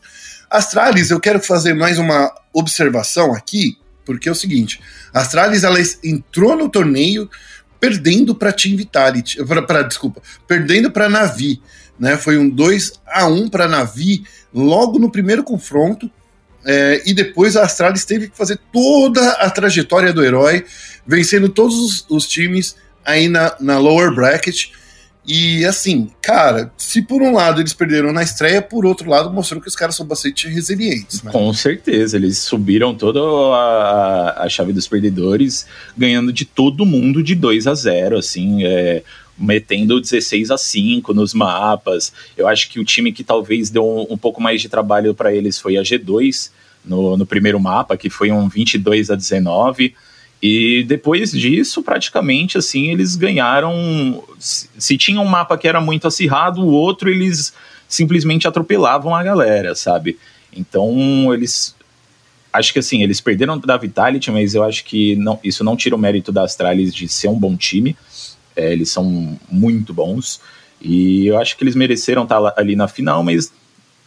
Astralis, 0.50 1.10
eu 1.10 1.20
quero 1.20 1.40
fazer 1.40 1.74
mais 1.74 1.98
uma 1.98 2.34
observação 2.54 3.34
aqui, 3.34 3.78
porque 4.06 4.30
é 4.30 4.32
o 4.32 4.36
seguinte: 4.36 4.80
Astralis 5.14 5.64
ela 5.64 5.80
entrou 6.04 6.56
no 6.56 6.70
torneio 6.70 7.30
perdendo 7.80 8.34
para 8.34 8.54
Team 8.54 8.78
Vitality, 8.78 9.44
para 9.68 9.82
desculpa, 9.82 10.22
perdendo 10.48 10.90
para 10.90 11.10
Navi, 11.10 11.62
né? 12.00 12.16
Foi 12.18 12.38
um 12.38 12.50
2 12.50 12.94
a 13.06 13.28
1 13.28 13.50
para 13.50 13.68
Navi 13.68 14.24
logo 14.54 14.98
no 14.98 15.12
primeiro 15.12 15.44
confronto. 15.44 16.10
É, 16.66 17.02
e 17.06 17.14
depois 17.14 17.56
a 17.56 17.64
Astralis 17.64 18.06
teve 18.06 18.30
que 18.30 18.38
fazer 18.38 18.60
toda 18.72 19.32
a 19.34 19.50
trajetória 19.50 20.14
do 20.14 20.24
herói, 20.24 20.66
vencendo 21.06 21.50
todos 21.50 21.76
os, 21.76 22.06
os 22.10 22.28
times 22.28 22.76
aí 23.06 23.28
na, 23.28 23.56
na 23.60 23.78
lower 23.78 24.14
bracket. 24.14 24.72
E 25.26 25.64
assim, 25.64 26.10
cara, 26.22 26.72
se 26.78 27.02
por 27.02 27.22
um 27.22 27.34
lado 27.34 27.62
eles 27.62 27.74
perderam 27.74 28.12
na 28.12 28.22
estreia, 28.22 28.62
por 28.62 28.86
outro 28.86 29.10
lado 29.10 29.32
mostrou 29.32 29.62
que 29.62 29.70
os 29.70 29.76
caras 29.76 29.96
são 29.96 30.06
bastante 30.06 30.50
resilientes. 30.50 31.24
Né? 31.24 31.32
Com 31.32 31.54
certeza, 31.54 32.18
eles 32.18 32.40
subiram 32.40 32.94
toda 32.94 33.22
a, 33.22 34.44
a 34.44 34.50
chave 34.50 34.74
dos 34.74 34.86
perdedores, 34.86 35.66
ganhando 35.98 36.34
de 36.34 36.44
todo 36.44 36.86
mundo 36.86 37.24
de 37.24 37.36
2 37.36 37.68
a 37.68 37.74
0 37.74 38.18
assim, 38.18 38.66
é, 38.66 39.02
metendo 39.38 40.00
16 40.00 40.52
a 40.52 40.58
5 40.58 41.14
nos 41.14 41.34
mapas. 41.34 42.14
Eu 42.38 42.48
acho 42.48 42.70
que 42.70 42.80
o 42.80 42.86
time 42.86 43.12
que 43.12 43.24
talvez 43.24 43.70
deu 43.70 43.86
um, 43.86 44.14
um 44.14 44.18
pouco 44.18 44.42
mais 44.42 44.62
de 44.62 44.70
trabalho 44.70 45.14
para 45.14 45.34
eles 45.34 45.60
foi 45.60 45.78
a 45.78 45.82
G2 45.82 46.52
no, 46.86 47.18
no 47.18 47.26
primeiro 47.26 47.60
mapa, 47.60 47.98
que 47.98 48.10
foi 48.10 48.32
um 48.32 48.48
22 48.48 49.10
a 49.10 49.16
19. 49.16 49.94
E 50.42 50.84
depois 50.84 51.32
disso, 51.32 51.82
praticamente 51.82 52.58
assim, 52.58 52.92
eles 52.92 53.16
ganharam. 53.16 54.22
Se 54.38 54.98
tinha 54.98 55.22
um 55.22 55.26
mapa 55.26 55.58
que 55.58 55.68
era 55.68 55.80
muito 55.80 56.06
acirrado, 56.06 56.62
o 56.62 56.72
outro 56.72 57.10
eles 57.10 57.54
simplesmente 57.88 58.48
atropelavam 58.48 59.16
a 59.16 59.24
galera, 59.24 59.74
sabe? 59.74 60.18
Então 60.52 61.34
eles. 61.34 61.76
Acho 62.52 62.72
que 62.72 62.80
assim, 62.80 63.02
eles 63.02 63.20
perderam 63.20 63.58
da 63.58 63.78
Vitality, 63.78 64.30
mas 64.30 64.54
eu 64.54 64.64
acho 64.64 64.84
que 64.84 65.16
não, 65.16 65.40
isso 65.44 65.64
não 65.64 65.76
tira 65.76 65.96
o 65.96 65.98
mérito 65.98 66.32
da 66.32 66.44
Astralis 66.44 66.94
de 66.94 67.08
ser 67.08 67.28
um 67.30 67.40
bom 67.40 67.56
time. 67.56 67.96
É, 68.56 68.72
eles 68.72 68.90
são 68.90 69.40
muito 69.50 69.94
bons. 69.94 70.40
E 70.82 71.28
eu 71.28 71.40
acho 71.40 71.58
que 71.58 71.64
eles 71.64 71.76
mereceram 71.76 72.24
estar 72.24 72.54
ali 72.58 72.76
na 72.76 72.88
final, 72.88 73.24
mas 73.24 73.52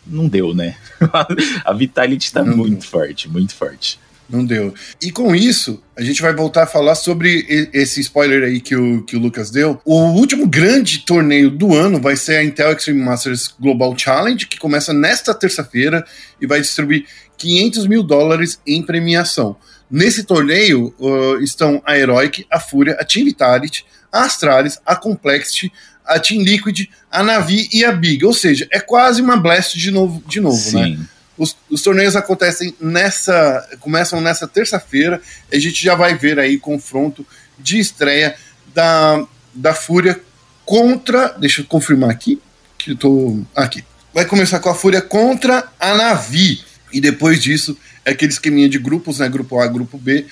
não 0.07 0.29
deu, 0.29 0.55
né? 0.55 0.77
a 1.65 1.73
Vitality 1.73 2.27
está 2.27 2.45
muito 2.45 2.87
forte, 2.87 3.29
muito 3.29 3.55
forte. 3.55 3.99
Não 4.29 4.45
deu. 4.45 4.75
E 5.01 5.13
com 5.13 5.35
isso, 5.37 5.81
a 5.97 6.03
gente 6.03 6.21
vai 6.21 6.35
voltar 6.35 6.65
a 6.65 6.67
falar 6.67 6.97
sobre 6.97 7.47
esse 7.73 8.01
spoiler 8.01 8.43
aí 8.43 8.61
que 8.61 8.75
o, 8.75 9.03
que 9.05 9.17
o 9.17 9.21
Lucas 9.21 9.51
deu. 9.51 9.81
O 9.85 9.95
último 10.11 10.49
grande 10.49 11.01
torneio 11.01 11.49
do 11.49 11.75
ano 11.75 12.01
vai 12.01 12.17
ser 12.17 12.37
a 12.37 12.45
Intel 12.45 12.73
Extreme 12.73 13.03
Masters 13.03 13.55
Global 13.59 13.97
Challenge, 13.97 14.47
que 14.47 14.59
começa 14.59 14.93
nesta 14.93 15.33
terça-feira 15.33 16.05
e 16.41 16.47
vai 16.47 16.61
distribuir 16.61 17.07
500 17.39 17.87
mil 17.87 18.03
dólares 18.03 18.61
em 18.67 18.83
premiação. 18.83 19.57
Nesse 19.89 20.25
torneio 20.25 20.93
uh, 20.99 21.41
estão 21.41 21.81
a 21.87 21.97
Heroic, 21.97 22.45
a 22.51 22.59
Fúria, 22.59 22.97
a 22.99 23.05
Team 23.05 23.27
Vitality, 23.27 23.87
a 24.17 24.25
Astralis, 24.25 24.79
a 24.85 24.97
Complexity, 24.97 25.73
a 26.05 26.19
Team 26.19 26.43
Liquid, 26.43 26.89
a 27.11 27.23
Navi 27.23 27.69
e 27.73 27.85
a 27.85 27.93
Big. 27.93 28.25
Ou 28.25 28.33
seja, 28.33 28.67
é 28.71 28.81
quase 28.81 29.21
uma 29.21 29.37
Blast 29.37 29.79
de 29.79 29.91
novo, 29.91 30.23
de 30.27 30.41
novo 30.41 30.73
né? 30.73 30.99
Os, 31.37 31.55
os, 31.69 31.83
torneios 31.83 32.17
acontecem 32.17 32.75
nessa. 32.81 33.69
começam 33.81 34.23
nessa 34.23 34.49
terça-feira. 34.49 35.21
A 35.53 35.59
gente 35.59 35.85
já 35.85 35.95
vai 35.95 36.17
ver 36.17 36.39
aí 36.39 36.57
confronto 36.57 37.27
de 37.59 37.79
estreia 37.79 38.35
da, 38.75 39.23
da 39.53 39.75
Fúria 39.75 40.19
contra. 40.65 41.29
Deixa 41.39 41.61
eu 41.61 41.67
confirmar 41.67 42.09
aqui. 42.09 42.41
Que 42.79 42.93
eu 42.93 42.97
tô. 42.97 43.41
Aqui. 43.55 43.85
Vai 44.15 44.25
começar 44.25 44.61
com 44.61 44.71
a 44.71 44.75
Fúria 44.75 45.03
contra 45.03 45.69
a 45.79 45.95
Navi. 45.95 46.65
E 46.91 47.03
depois 47.03 47.43
disso, 47.43 47.77
é 48.03 48.13
aquele 48.13 48.33
esqueminha 48.33 48.69
de 48.69 48.79
grupos, 48.79 49.19
né? 49.19 49.29
Grupo 49.29 49.61
A, 49.61 49.67
grupo 49.67 49.99
B 49.99 50.25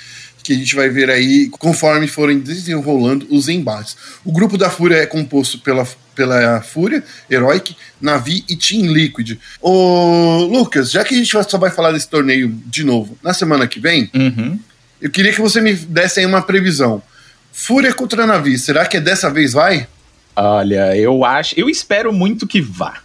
que 0.44 0.52
a 0.52 0.56
gente 0.56 0.76
vai 0.76 0.90
ver 0.90 1.08
aí 1.08 1.48
conforme 1.48 2.06
forem 2.06 2.38
desenrolando 2.38 3.26
os 3.30 3.48
embates. 3.48 3.96
O 4.22 4.30
grupo 4.30 4.58
da 4.58 4.68
Fúria 4.68 4.96
é 4.96 5.06
composto 5.06 5.58
pela, 5.58 5.88
pela 6.14 6.60
Fúria, 6.60 7.02
Heroic, 7.30 7.74
Navi 7.98 8.44
e 8.46 8.54
Team 8.54 8.92
Liquid. 8.92 9.38
Ô, 9.60 10.46
Lucas, 10.50 10.90
já 10.90 11.02
que 11.02 11.14
a 11.14 11.18
gente 11.18 11.30
só 11.48 11.58
vai 11.58 11.70
falar 11.70 11.92
desse 11.92 12.08
torneio 12.08 12.54
de 12.66 12.84
novo 12.84 13.16
na 13.22 13.32
semana 13.32 13.66
que 13.66 13.80
vem, 13.80 14.10
uhum. 14.14 14.58
eu 15.00 15.10
queria 15.10 15.32
que 15.32 15.40
você 15.40 15.62
me 15.62 15.72
desse 15.72 16.20
aí 16.20 16.26
uma 16.26 16.42
previsão. 16.42 17.02
Fúria 17.50 17.94
contra 17.94 18.26
Navi, 18.26 18.58
será 18.58 18.84
que 18.84 18.98
é 18.98 19.00
dessa 19.00 19.30
vez 19.30 19.54
vai? 19.54 19.88
Olha, 20.36 20.94
eu 20.96 21.24
acho, 21.24 21.58
eu 21.58 21.70
espero 21.70 22.12
muito 22.12 22.46
que 22.46 22.60
vá. 22.60 23.00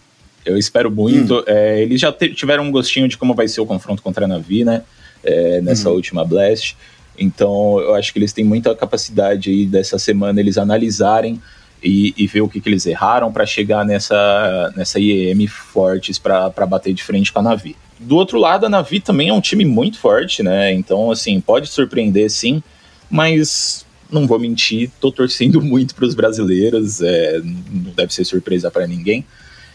Eu 0.46 0.58
espero 0.58 0.92
muito. 0.92 1.40
Hum. 1.40 1.44
É, 1.46 1.82
eles 1.82 2.02
já 2.02 2.12
tiveram 2.12 2.66
um 2.66 2.72
gostinho 2.72 3.08
de 3.08 3.18
como 3.18 3.34
vai 3.34 3.48
ser 3.48 3.62
o 3.62 3.66
confronto 3.66 4.02
contra 4.02 4.26
a 4.26 4.28
Navi, 4.28 4.66
né? 4.66 4.82
É, 5.24 5.62
nessa 5.62 5.90
hum. 5.90 5.94
última 5.94 6.26
Blast. 6.26 6.76
Então, 7.20 7.80
eu 7.80 7.96
acho 7.96 8.14
que 8.14 8.20
eles 8.20 8.34
têm 8.34 8.46
muita 8.46 8.74
capacidade 8.76 9.50
aí 9.50 9.66
dessa 9.66 10.00
semana 10.00 10.40
eles 10.40 10.58
analisarem 10.58 11.42
e, 11.84 12.14
e 12.18 12.28
ver 12.28 12.42
o 12.42 12.50
que, 12.50 12.60
que 12.60 12.70
eles 12.70 12.86
erraram 12.86 13.32
para 13.32 13.46
chegar 13.46 13.86
nessa, 13.86 14.74
nessa 14.76 15.00
IEM 15.00 15.48
fortes 15.48 16.18
para 16.18 16.50
bater 16.68 16.94
de 16.94 17.04
frente 17.04 17.32
com 17.32 17.40
a 17.40 17.44
Navi. 17.44 17.76
Do 18.00 18.16
outro 18.16 18.40
lado, 18.40 18.66
a 18.66 18.70
Navi 18.70 19.00
também 19.00 19.30
é 19.30 19.34
um 19.34 19.42
time 19.42 19.66
muito 19.66 20.00
forte, 20.00 20.42
né? 20.42 20.74
Então, 20.74 21.12
assim, 21.12 21.40
pode 21.42 21.68
surpreender 21.68 22.30
sim, 22.30 22.64
mas 23.10 23.86
não 24.12 24.26
vou 24.26 24.40
mentir, 24.40 24.90
tô 25.00 25.12
torcendo 25.12 25.60
muito 25.62 25.94
para 25.94 26.06
os 26.06 26.16
brasileiros, 26.16 27.02
é, 27.02 27.40
não 27.40 27.92
deve 27.92 28.14
ser 28.14 28.26
surpresa 28.26 28.72
para 28.72 28.88
ninguém. 28.88 29.26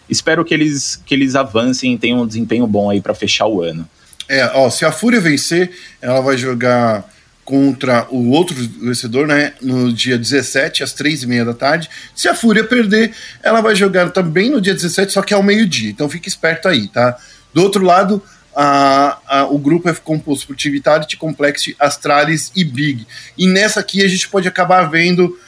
Espero 0.09 0.45
que 0.45 0.53
eles, 0.53 0.97
que 1.05 1.15
eles 1.15 1.35
avancem 1.35 1.95
e 1.95 1.99
tenham 1.99 2.23
um 2.23 2.27
desempenho 2.27 2.67
bom 2.67 2.91
aí 2.91 3.01
para 3.01 3.15
fechar 3.15 3.47
o 3.47 3.63
ano. 3.63 3.89
É, 4.29 4.51
ó, 4.55 4.69
se 4.71 4.85
a 4.85 4.93
Fúria 4.93 5.21
vencer, 5.21 5.71
ela 6.01 6.21
vai 6.21 6.37
jogar 6.37 7.14
contra 7.45 8.07
o 8.11 8.31
outro 8.31 8.57
vencedor, 8.81 9.27
né, 9.27 9.53
no 9.61 9.93
dia 9.93 10.17
17, 10.17 10.83
às 10.83 10.93
três 10.93 11.23
e 11.23 11.27
meia 11.27 11.45
da 11.45 11.53
tarde. 11.53 11.91
Se 12.15 12.27
a 12.27 12.35
Fúria 12.35 12.65
perder, 12.65 13.15
ela 13.43 13.61
vai 13.61 13.77
jogar 13.77 14.11
também 14.11 14.51
no 14.51 14.61
dia 14.61 14.75
17, 14.75 15.13
só 15.13 15.23
que 15.23 15.35
ao 15.35 15.43
meio-dia. 15.43 15.91
Então 15.91 16.09
fique 16.09 16.29
esperto 16.29 16.69
aí, 16.69 16.89
tá? 16.89 17.17
Do 17.53 17.63
outro 17.63 17.85
lado, 17.85 18.23
a, 18.57 19.19
a, 19.27 19.45
o 19.47 19.59
grupo 19.59 19.89
é 19.89 19.95
composto 19.95 20.47
por 20.47 20.57
Tivitality, 20.57 21.17
Complexity, 21.17 21.77
Astralis 21.79 22.51
e 22.57 22.65
Big. 22.65 23.07
E 23.37 23.47
nessa 23.47 23.81
aqui 23.81 24.03
a 24.03 24.09
gente 24.09 24.29
pode 24.29 24.49
acabar 24.49 24.85
vendo 24.85 25.39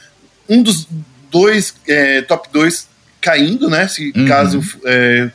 um 0.47 0.61
dos 0.61 0.87
dois 1.31 1.73
é, 1.87 2.21
top 2.21 2.47
2 2.51 2.87
caindo, 3.19 3.69
né? 3.69 3.87
Se 3.87 4.13
uhum. 4.15 4.27
caso 4.27 4.61
é, 4.85 5.29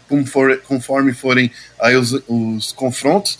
conforme, 0.64 1.12
forem 1.12 1.51
aí 1.81 1.96
os, 1.96 2.12
os 2.29 2.72
confrontos. 2.72 3.38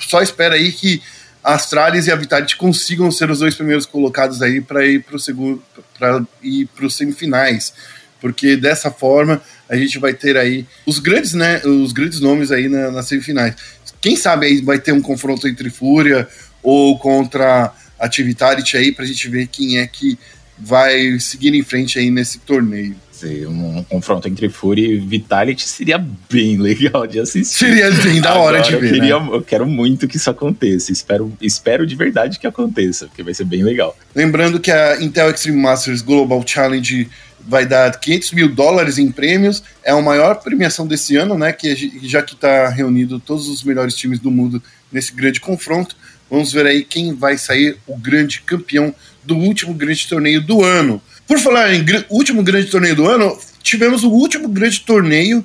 Só 0.00 0.22
espera 0.22 0.54
aí 0.54 0.72
que 0.72 1.02
a 1.44 1.54
Astralis 1.54 2.06
e 2.06 2.10
a 2.10 2.16
Vitality 2.16 2.56
consigam 2.56 3.10
ser 3.10 3.30
os 3.30 3.40
dois 3.40 3.54
primeiros 3.54 3.84
colocados 3.84 4.40
aí 4.40 4.62
para 4.62 4.84
ir 4.86 5.02
para 5.02 5.18
segundo 5.18 5.62
para 5.98 6.24
ir 6.42 6.66
para 6.74 6.86
os 6.86 6.96
semifinais. 6.96 7.74
Porque 8.18 8.56
dessa 8.56 8.90
forma 8.90 9.42
a 9.68 9.76
gente 9.76 9.98
vai 9.98 10.14
ter 10.14 10.38
aí 10.38 10.66
os 10.86 10.98
grandes 10.98 11.34
né 11.34 11.60
os 11.66 11.92
grandes 11.92 12.18
nomes 12.18 12.50
aí 12.50 12.66
na, 12.66 12.90
nas 12.90 13.06
semifinais. 13.06 13.54
Quem 14.00 14.16
sabe 14.16 14.46
aí 14.46 14.62
vai 14.62 14.78
ter 14.78 14.92
um 14.92 15.02
confronto 15.02 15.46
entre 15.46 15.68
Fúria 15.68 16.26
ou 16.62 16.98
contra 16.98 17.72
a 17.98 18.08
Vitality 18.08 18.78
aí 18.78 18.90
para 18.90 19.04
a 19.04 19.06
gente 19.06 19.28
ver 19.28 19.46
quem 19.46 19.78
é 19.78 19.86
que 19.86 20.18
vai 20.58 21.18
seguir 21.20 21.54
em 21.54 21.62
frente 21.62 21.98
aí 21.98 22.10
nesse 22.10 22.38
torneio 22.38 22.96
Um, 23.24 23.78
um 23.78 23.84
confronto 23.84 24.28
entre 24.28 24.48
Fury 24.48 24.92
e 24.92 24.98
Vitality 24.98 25.66
seria 25.66 25.98
bem 26.30 26.56
legal 26.60 27.06
de 27.06 27.20
assistir. 27.20 27.54
Seria 27.54 27.90
bem 27.90 28.20
da 28.20 28.34
hora 28.34 28.58
Agora, 28.58 28.62
de 28.62 28.76
ver. 28.76 28.86
Eu, 28.86 28.92
queria, 28.92 29.20
né? 29.20 29.28
eu 29.32 29.42
quero 29.42 29.66
muito 29.66 30.06
que 30.06 30.16
isso 30.16 30.30
aconteça. 30.30 30.92
Espero, 30.92 31.32
espero 31.40 31.86
de 31.86 31.94
verdade 31.94 32.38
que 32.38 32.46
aconteça, 32.46 33.06
porque 33.06 33.22
vai 33.22 33.34
ser 33.34 33.44
bem 33.44 33.62
legal. 33.62 33.96
Lembrando 34.14 34.60
que 34.60 34.70
a 34.70 35.00
Intel 35.02 35.30
Extreme 35.30 35.60
Masters 35.60 36.02
Global 36.02 36.42
Challenge 36.46 37.08
vai 37.46 37.66
dar 37.66 37.98
500 37.98 38.32
mil 38.32 38.48
dólares 38.48 38.98
em 38.98 39.10
prêmios. 39.10 39.62
É 39.82 39.90
a 39.90 40.00
maior 40.00 40.36
premiação 40.36 40.86
desse 40.86 41.16
ano, 41.16 41.36
né? 41.36 41.52
Que 41.52 41.74
já 42.02 42.22
que 42.22 42.34
está 42.34 42.68
reunido 42.68 43.20
todos 43.20 43.48
os 43.48 43.62
melhores 43.62 43.94
times 43.94 44.18
do 44.18 44.30
mundo 44.30 44.62
nesse 44.90 45.12
grande 45.12 45.40
confronto. 45.40 45.96
Vamos 46.30 46.52
ver 46.52 46.66
aí 46.66 46.82
quem 46.82 47.14
vai 47.14 47.36
sair 47.36 47.76
o 47.86 47.96
grande 47.96 48.40
campeão 48.40 48.94
do 49.22 49.36
último 49.36 49.74
grande 49.74 50.06
torneio 50.08 50.40
do 50.40 50.62
ano. 50.62 51.00
Por 51.26 51.38
falar 51.38 51.74
em 51.74 51.82
gr 51.82 52.04
último 52.10 52.42
grande 52.42 52.70
torneio 52.70 52.96
do 52.96 53.08
ano, 53.08 53.36
tivemos 53.62 54.04
o 54.04 54.10
último 54.10 54.48
grande 54.48 54.80
torneio 54.80 55.44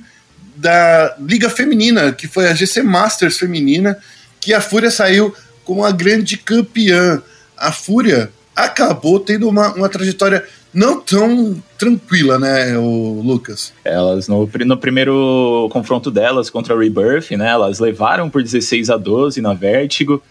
da 0.55 1.15
Liga 1.19 1.49
Feminina, 1.49 2.11
que 2.11 2.27
foi 2.27 2.47
a 2.47 2.53
GC 2.53 2.83
Masters 2.83 3.37
Feminina, 3.37 3.97
que 4.41 4.53
a 4.53 4.59
Fúria 4.59 4.91
saiu 4.91 5.33
como 5.63 5.85
a 5.85 5.91
grande 5.91 6.37
campeã. 6.37 7.21
A 7.57 7.71
Fúria 7.71 8.29
acabou 8.55 9.19
tendo 9.19 9.47
uma, 9.47 9.73
uma 9.73 9.87
trajetória 9.87 10.45
não 10.73 10.99
tão 10.99 11.61
tranquila, 11.77 12.37
né, 12.37 12.77
o 12.77 13.21
Lucas? 13.23 13.73
Elas, 13.83 14.27
no, 14.27 14.49
no 14.65 14.77
primeiro 14.77 15.67
confronto 15.71 16.11
delas 16.11 16.49
contra 16.49 16.75
a 16.75 16.77
Rebirth, 16.77 17.31
né, 17.31 17.49
elas 17.49 17.79
levaram 17.79 18.29
por 18.29 18.43
16 18.43 18.89
a 18.89 18.97
12 18.97 19.41
na 19.41 19.53
Vertigo, 19.53 20.21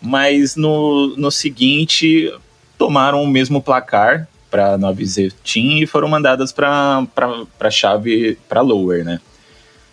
mas 0.00 0.56
no, 0.56 1.16
no 1.16 1.30
seguinte 1.30 2.32
tomaram 2.78 3.22
o 3.22 3.26
mesmo 3.26 3.60
placar 3.60 4.28
para 4.50 4.78
9Z 4.78 5.32
Team 5.44 5.82
e 5.82 5.86
foram 5.86 6.08
mandadas 6.08 6.52
para 6.52 7.06
a 7.60 7.70
chave 7.70 8.36
para 8.48 8.60
Lower, 8.60 9.04
né? 9.04 9.20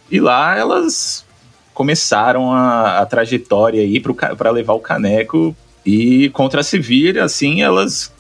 E 0.10 0.20
lá 0.20 0.58
elas 0.58 1.26
começaram 1.74 2.52
a, 2.52 3.00
a 3.00 3.06
trajetória 3.06 3.82
aí 3.82 4.02
para 4.02 4.50
levar 4.52 4.74
o 4.74 4.80
caneco 4.80 5.56
e 5.86 6.30
contra 6.30 6.62
a 6.62 6.64
Sevilla, 6.64 7.24
assim, 7.24 7.62
elas 7.62 8.12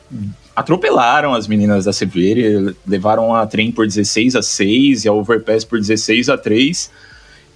atropelaram 0.56 1.34
as 1.34 1.48
meninas 1.48 1.86
da 1.86 1.94
Sevilla, 1.94 2.74
levaram 2.88 3.36
a 3.36 3.46
trem 3.46 3.72
por 3.72 3.86
16 3.86 4.36
a 4.36 4.42
6 4.42 5.06
e 5.06 5.08
a 5.08 5.14
Overpass 5.14 5.66
por 5.66 5.80
16 5.80 6.30
a 6.30 6.38
3 6.38 6.90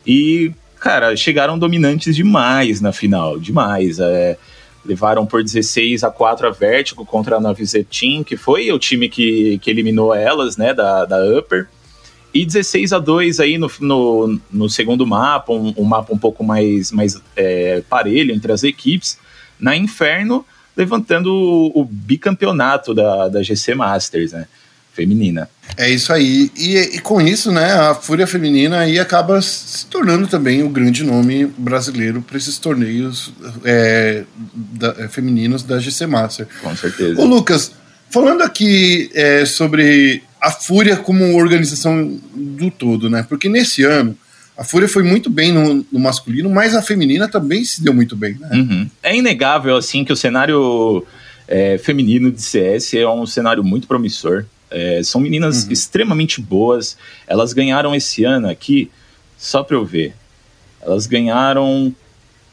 e, 0.06 0.52
cara, 0.80 1.15
chegaram 1.15 1.58
dominantes 1.58 2.15
demais 2.15 2.82
na 2.82 2.91
final, 2.91 3.39
demais. 3.39 4.00
É, 4.00 4.38
levaram 4.86 5.26
por 5.26 5.44
16 5.44 6.04
a 6.04 6.10
4 6.10 6.48
a 6.48 6.52
Vertigo 6.52 7.06
contra 7.06 7.38
a 7.38 7.41
9Z 7.41 7.86
Team, 7.88 8.24
que 8.24 8.36
foi 8.36 8.72
o 8.72 8.80
time 8.80 9.08
que, 9.08 9.60
que 9.60 9.70
eliminou 9.70 10.13
elas, 10.13 10.58
né, 10.58 10.74
da, 10.74 11.06
da 11.06 11.17
Upper. 11.38 11.67
E 12.34 12.46
16 12.46 12.94
a 12.94 13.00
2 13.00 13.39
aí 13.39 13.58
no, 13.58 13.70
no, 13.80 14.39
no 14.52 14.70
segundo 14.70 15.06
mapa, 15.06 15.52
um, 15.52 15.74
um, 15.78 15.84
mapa 15.84 16.13
um 16.13 16.17
pouco 16.17 16.44
mais, 16.44 16.91
mais 16.91 17.22
é, 17.36 17.84
parelho 17.89 18.34
entre 18.34 18.52
as 18.52 18.63
equipes. 18.63 19.17
Na 19.60 19.76
Inferno, 19.76 20.46
levantando 20.76 21.34
o, 21.34 21.82
o 21.82 21.86
bicampeonato 21.86 22.94
da, 22.94 23.28
da 23.28 23.44
GC 23.44 23.76
Masters, 23.76 24.32
né? 24.32 24.48
Feminina. 24.93 25.49
É 25.77 25.89
isso 25.89 26.12
aí. 26.12 26.51
E, 26.58 26.77
e, 26.77 26.99
com 26.99 27.21
isso, 27.21 27.51
né, 27.51 27.71
a 27.73 27.95
Fúria 27.95 28.27
Feminina 28.27 28.80
aí 28.80 28.99
acaba 28.99 29.41
se 29.41 29.86
tornando 29.86 30.27
também 30.27 30.63
o 30.63 30.69
grande 30.69 31.04
nome 31.04 31.45
brasileiro 31.45 32.21
para 32.21 32.38
esses 32.38 32.58
torneios 32.58 33.32
é, 33.63 34.23
da, 34.54 34.95
é, 34.99 35.08
femininos 35.08 35.63
da 35.63 35.80
GC 35.80 36.06
Master. 36.08 36.47
Com 36.62 36.75
certeza. 36.75 37.19
Ô, 37.19 37.25
Lucas, 37.25 37.71
falando 38.10 38.41
aqui 38.41 39.10
é, 39.13 39.45
sobre 39.45 40.23
a 40.41 40.51
Fúria 40.51 40.97
como 40.97 41.38
organização 41.38 42.19
do 42.36 42.69
todo, 42.69 43.10
né? 43.10 43.25
Porque 43.27 43.47
nesse 43.47 43.84
ano 43.84 44.17
a 44.58 44.63
Fúria 44.63 44.88
foi 44.88 45.04
muito 45.04 45.30
bem 45.30 45.51
no, 45.51 45.86
no 45.91 45.99
masculino, 45.99 46.49
mas 46.49 46.75
a 46.75 46.82
feminina 46.82 47.27
também 47.27 47.63
se 47.63 47.82
deu 47.84 47.93
muito 47.93 48.15
bem, 48.15 48.38
né? 48.39 48.49
Uhum. 48.51 48.89
É 49.01 49.15
inegável, 49.15 49.77
assim, 49.77 50.04
que 50.04 50.12
o 50.12 50.15
cenário 50.15 51.06
é, 51.47 51.77
feminino 51.77 52.32
de 52.32 52.41
CS 52.41 52.93
é 52.93 53.08
um 53.08 53.25
cenário 53.25 53.63
muito 53.63 53.88
promissor. 53.88 54.45
É, 54.72 55.02
são 55.04 55.20
meninas 55.20 55.66
uhum. 55.66 55.72
extremamente 55.72 56.42
boas. 56.42 56.98
Elas 57.28 57.54
ganharam 57.54 57.94
esse 57.94 58.24
ano 58.24 58.50
aqui, 58.50 58.90
só 59.38 59.64
para 59.64 59.76
eu 59.76 59.86
ver, 59.86 60.16
elas 60.82 61.06
ganharam 61.06 61.94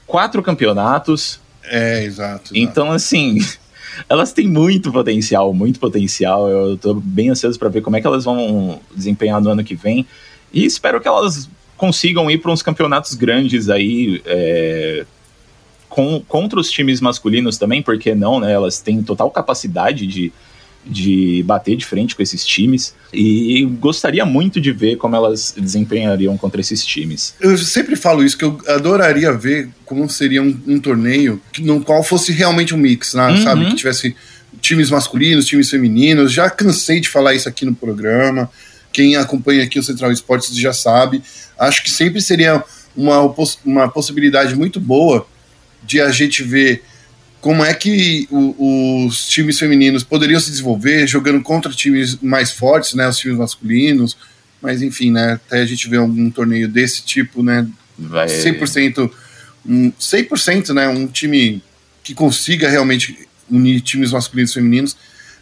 quatro 0.06 0.42
campeonatos. 0.42 1.40
É, 1.64 2.04
exato. 2.04 2.04
exato. 2.04 2.50
Então, 2.54 2.90
assim, 2.90 3.38
elas 4.08 4.32
têm 4.32 4.48
muito 4.48 4.90
potencial, 4.92 5.52
muito 5.54 5.78
potencial. 5.78 6.48
Eu 6.48 6.74
estou 6.74 6.94
bem 6.94 7.30
ansioso 7.30 7.58
para 7.58 7.68
ver 7.68 7.82
como 7.82 7.96
é 7.96 8.00
que 8.00 8.06
elas 8.06 8.24
vão 8.24 8.80
desempenhar 8.94 9.40
no 9.40 9.50
ano 9.50 9.64
que 9.64 9.74
vem. 9.74 10.06
E 10.52 10.64
espero 10.64 11.00
que 11.00 11.08
elas 11.08 11.48
consigam 11.76 12.30
ir 12.30 12.38
para 12.38 12.50
uns 12.50 12.62
campeonatos 12.62 13.14
grandes 13.14 13.68
aí. 13.70 14.20
É, 14.26 15.06
com, 15.88 16.22
contra 16.28 16.60
os 16.60 16.70
times 16.70 17.00
masculinos 17.00 17.56
também, 17.56 17.82
porque 17.82 18.14
não, 18.14 18.38
né? 18.38 18.52
Elas 18.52 18.78
têm 18.78 19.02
total 19.02 19.30
capacidade 19.30 20.06
de, 20.06 20.32
de 20.88 21.42
bater 21.44 21.76
de 21.76 21.84
frente 21.84 22.16
com 22.16 22.22
esses 22.22 22.44
times 22.44 22.94
e 23.12 23.64
gostaria 23.78 24.24
muito 24.24 24.60
de 24.60 24.72
ver 24.72 24.96
como 24.96 25.14
elas 25.14 25.54
desempenhariam 25.56 26.36
contra 26.38 26.60
esses 26.60 26.84
times. 26.84 27.34
Eu 27.40 27.58
sempre 27.58 27.94
falo 27.94 28.24
isso, 28.24 28.38
que 28.38 28.44
eu 28.44 28.58
adoraria 28.66 29.32
ver 29.32 29.68
como 29.84 30.08
seria 30.08 30.42
um, 30.42 30.58
um 30.66 30.80
torneio 30.80 31.40
no 31.58 31.82
qual 31.82 32.02
fosse 32.02 32.32
realmente 32.32 32.74
um 32.74 32.78
mix, 32.78 33.14
né? 33.14 33.28
uhum. 33.28 33.42
sabe? 33.42 33.66
Que 33.66 33.76
tivesse 33.76 34.16
times 34.60 34.90
masculinos, 34.90 35.46
times 35.46 35.68
femininos. 35.68 36.32
Já 36.32 36.48
cansei 36.48 37.00
de 37.00 37.08
falar 37.08 37.34
isso 37.34 37.48
aqui 37.48 37.64
no 37.64 37.74
programa. 37.74 38.50
Quem 38.92 39.16
acompanha 39.16 39.64
aqui 39.64 39.78
o 39.78 39.82
Central 39.82 40.10
Esportes 40.10 40.56
já 40.56 40.72
sabe. 40.72 41.22
Acho 41.58 41.82
que 41.82 41.90
sempre 41.90 42.20
seria 42.22 42.64
uma, 42.96 43.34
uma 43.64 43.88
possibilidade 43.88 44.56
muito 44.56 44.80
boa 44.80 45.26
de 45.84 46.00
a 46.00 46.10
gente 46.10 46.42
ver 46.42 46.82
como 47.40 47.64
é 47.64 47.72
que 47.72 48.26
o, 48.30 49.06
os 49.06 49.26
times 49.28 49.58
femininos 49.58 50.02
poderiam 50.02 50.40
se 50.40 50.50
desenvolver 50.50 51.06
jogando 51.06 51.40
contra 51.42 51.72
times 51.72 52.18
mais 52.20 52.50
fortes, 52.50 52.94
né, 52.94 53.08
os 53.08 53.18
times 53.18 53.38
masculinos, 53.38 54.16
mas 54.60 54.82
enfim, 54.82 55.10
né, 55.10 55.34
até 55.34 55.60
a 55.62 55.66
gente 55.66 55.88
ver 55.88 55.98
algum 55.98 56.30
torneio 56.30 56.68
desse 56.68 57.02
tipo, 57.02 57.42
né, 57.42 57.66
Vai... 57.98 58.26
100%, 58.26 59.10
um, 59.66 59.92
100%, 59.92 60.74
né, 60.74 60.88
um 60.88 61.06
time 61.06 61.62
que 62.02 62.14
consiga 62.14 62.68
realmente 62.68 63.28
unir 63.50 63.80
times 63.80 64.12
masculinos 64.12 64.50
e 64.50 64.54
femininos, 64.54 64.96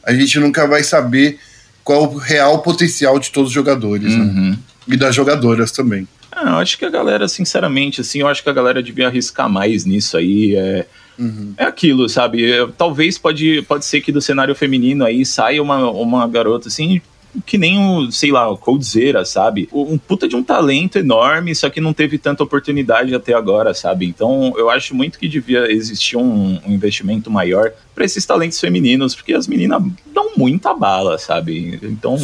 a 0.04 0.12
gente 0.12 0.38
nunca 0.38 0.66
vai 0.66 0.84
saber 0.84 1.38
qual 1.82 2.12
o 2.12 2.18
real 2.18 2.62
potencial 2.62 3.18
de 3.18 3.30
todos 3.30 3.50
os 3.50 3.54
jogadores, 3.54 4.12
né? 4.12 4.24
uhum. 4.24 4.50
né? 4.50 4.58
E 4.88 4.96
das 4.96 5.14
jogadoras 5.14 5.72
também. 5.72 6.06
Ah, 6.36 6.50
eu 6.50 6.56
acho 6.56 6.78
que 6.78 6.84
a 6.84 6.90
galera, 6.90 7.26
sinceramente, 7.26 8.02
assim, 8.02 8.20
eu 8.20 8.28
acho 8.28 8.42
que 8.42 8.50
a 8.50 8.52
galera 8.52 8.82
devia 8.82 9.08
arriscar 9.08 9.48
mais 9.48 9.84
nisso 9.84 10.16
aí, 10.16 10.54
é 10.54 10.86
Uhum. 11.18 11.54
É 11.56 11.64
aquilo, 11.64 12.08
sabe? 12.08 12.52
Talvez 12.76 13.18
pode, 13.18 13.62
pode 13.62 13.84
ser 13.84 14.00
que 14.00 14.12
do 14.12 14.20
cenário 14.20 14.54
feminino 14.54 15.04
aí 15.04 15.24
saia 15.24 15.62
uma, 15.62 15.90
uma 15.90 16.28
garota 16.28 16.68
assim, 16.68 17.00
que 17.44 17.58
nem 17.58 17.78
o, 17.78 18.10
sei 18.10 18.30
lá, 18.30 18.48
o 18.48 18.56
Coldzera, 18.56 19.24
sabe? 19.24 19.68
Um 19.72 19.98
puta 19.98 20.28
de 20.28 20.36
um 20.36 20.42
talento 20.42 20.98
enorme, 20.98 21.54
só 21.54 21.68
que 21.68 21.80
não 21.80 21.92
teve 21.92 22.18
tanta 22.18 22.42
oportunidade 22.42 23.14
até 23.14 23.34
agora, 23.34 23.74
sabe? 23.74 24.06
Então 24.06 24.54
eu 24.56 24.70
acho 24.70 24.94
muito 24.94 25.18
que 25.18 25.28
devia 25.28 25.70
existir 25.70 26.16
um, 26.16 26.60
um 26.66 26.72
investimento 26.72 27.30
maior 27.30 27.72
para 27.94 28.04
esses 28.04 28.24
talentos 28.24 28.60
femininos, 28.60 29.14
porque 29.14 29.34
as 29.34 29.46
meninas 29.46 29.82
dão 30.12 30.32
muita 30.36 30.74
bala, 30.74 31.18
sabe? 31.18 31.78
Então 31.82 32.16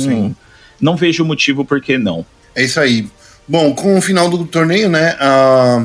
não 0.80 0.96
vejo 0.96 1.24
motivo 1.24 1.64
por 1.64 1.80
que 1.80 1.98
não. 1.98 2.24
É 2.54 2.64
isso 2.64 2.80
aí. 2.80 3.06
Bom, 3.46 3.74
com 3.74 3.98
o 3.98 4.00
final 4.00 4.30
do 4.30 4.44
torneio, 4.46 4.88
né? 4.88 5.16
A, 5.18 5.84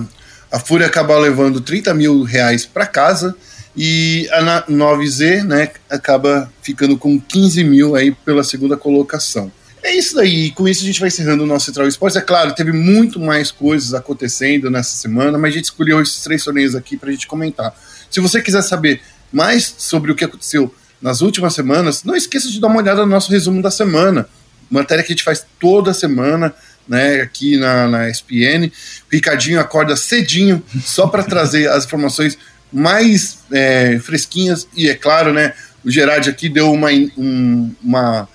a 0.51 0.59
Fúria 0.59 0.87
acaba 0.87 1.17
levando 1.17 1.59
30 1.59 1.93
mil 1.93 2.23
reais 2.23 2.65
para 2.65 2.85
casa 2.85 3.35
e 3.75 4.27
a 4.31 4.63
9Z 4.67 5.43
né, 5.43 5.69
acaba 5.89 6.51
ficando 6.63 6.97
com 6.97 7.19
15 7.19 7.63
mil 7.63 7.95
aí 7.95 8.11
pela 8.11 8.43
segunda 8.43 8.75
colocação. 8.75 9.51
É 9.83 9.95
isso 9.95 10.15
daí, 10.15 10.51
com 10.51 10.67
isso 10.67 10.83
a 10.83 10.85
gente 10.85 10.99
vai 10.99 11.07
encerrando 11.07 11.43
o 11.43 11.47
nosso 11.47 11.67
Central 11.67 11.87
Esportes. 11.87 12.17
É 12.17 12.21
claro, 12.21 12.55
teve 12.55 12.71
muito 12.71 13.19
mais 13.19 13.51
coisas 13.51 13.93
acontecendo 13.93 14.69
nessa 14.71 14.95
semana, 14.95 15.37
mas 15.37 15.51
a 15.51 15.57
gente 15.57 15.65
escolheu 15.65 16.01
esses 16.01 16.21
três 16.21 16.43
torneios 16.43 16.75
aqui 16.75 16.97
para 16.97 17.09
a 17.09 17.11
gente 17.11 17.27
comentar. 17.27 17.73
Se 18.09 18.19
você 18.19 18.41
quiser 18.41 18.63
saber 18.63 19.01
mais 19.31 19.75
sobre 19.77 20.11
o 20.11 20.15
que 20.15 20.25
aconteceu 20.25 20.73
nas 21.01 21.21
últimas 21.21 21.53
semanas, 21.53 22.03
não 22.03 22.15
esqueça 22.15 22.49
de 22.49 22.59
dar 22.59 22.67
uma 22.67 22.81
olhada 22.81 23.01
no 23.01 23.11
nosso 23.11 23.31
resumo 23.31 23.61
da 23.61 23.69
semana. 23.69 24.27
Matéria 24.69 25.03
que 25.03 25.13
a 25.13 25.15
gente 25.15 25.23
faz 25.23 25.45
toda 25.59 25.93
semana 25.93 26.53
né, 26.87 27.21
aqui 27.21 27.57
na, 27.57 27.87
na 27.87 28.09
ESPN. 28.09 28.67
O 28.67 28.71
Ricardinho 29.11 29.59
acorda 29.59 29.95
cedinho 29.95 30.63
só 30.83 31.07
para 31.07 31.23
trazer 31.23 31.69
as 31.69 31.85
informações 31.85 32.37
mais 32.71 33.39
é, 33.51 33.97
fresquinhas 33.99 34.67
e 34.75 34.89
é 34.89 34.95
claro, 34.95 35.33
né, 35.33 35.53
o 35.83 35.89
Gerard 35.89 36.29
aqui 36.29 36.49
deu 36.49 36.71
uma, 36.71 36.89
um, 37.17 37.71
uma 37.83 38.27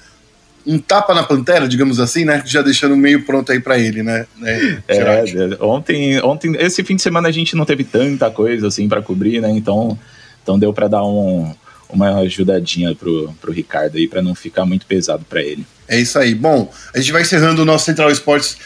um 0.66 0.78
tapa 0.78 1.12
na 1.12 1.22
pantera, 1.22 1.66
digamos 1.66 1.98
assim, 1.98 2.24
né? 2.24 2.42
Já 2.46 2.62
deixando 2.62 2.96
meio 2.96 3.24
pronto 3.24 3.50
aí 3.50 3.60
para 3.60 3.78
ele, 3.78 4.02
né? 4.02 4.26
né 4.36 4.82
é, 4.86 5.56
ontem, 5.60 6.20
ontem, 6.22 6.54
esse 6.58 6.84
fim 6.84 6.96
de 6.96 7.02
semana 7.02 7.28
a 7.28 7.32
gente 7.32 7.56
não 7.56 7.64
teve 7.64 7.84
tanta 7.84 8.30
coisa 8.30 8.68
assim 8.68 8.88
para 8.88 9.02
cobrir, 9.02 9.40
né? 9.40 9.50
Então, 9.50 9.98
então 10.42 10.58
deu 10.58 10.72
para 10.72 10.88
dar 10.88 11.04
um, 11.04 11.52
uma 11.90 12.20
ajudadinha 12.20 12.94
pro, 12.94 13.34
pro 13.40 13.52
Ricardo 13.52 13.96
aí 13.96 14.06
para 14.06 14.22
não 14.22 14.34
ficar 14.34 14.64
muito 14.64 14.86
pesado 14.86 15.24
para 15.28 15.42
ele. 15.42 15.66
É 15.92 16.00
isso 16.00 16.18
aí. 16.18 16.34
Bom, 16.34 16.72
a 16.94 16.98
gente 16.98 17.12
vai 17.12 17.20
encerrando 17.20 17.60
o 17.60 17.64
nosso 17.66 17.84
Central 17.84 18.10
Esportes 18.10 18.56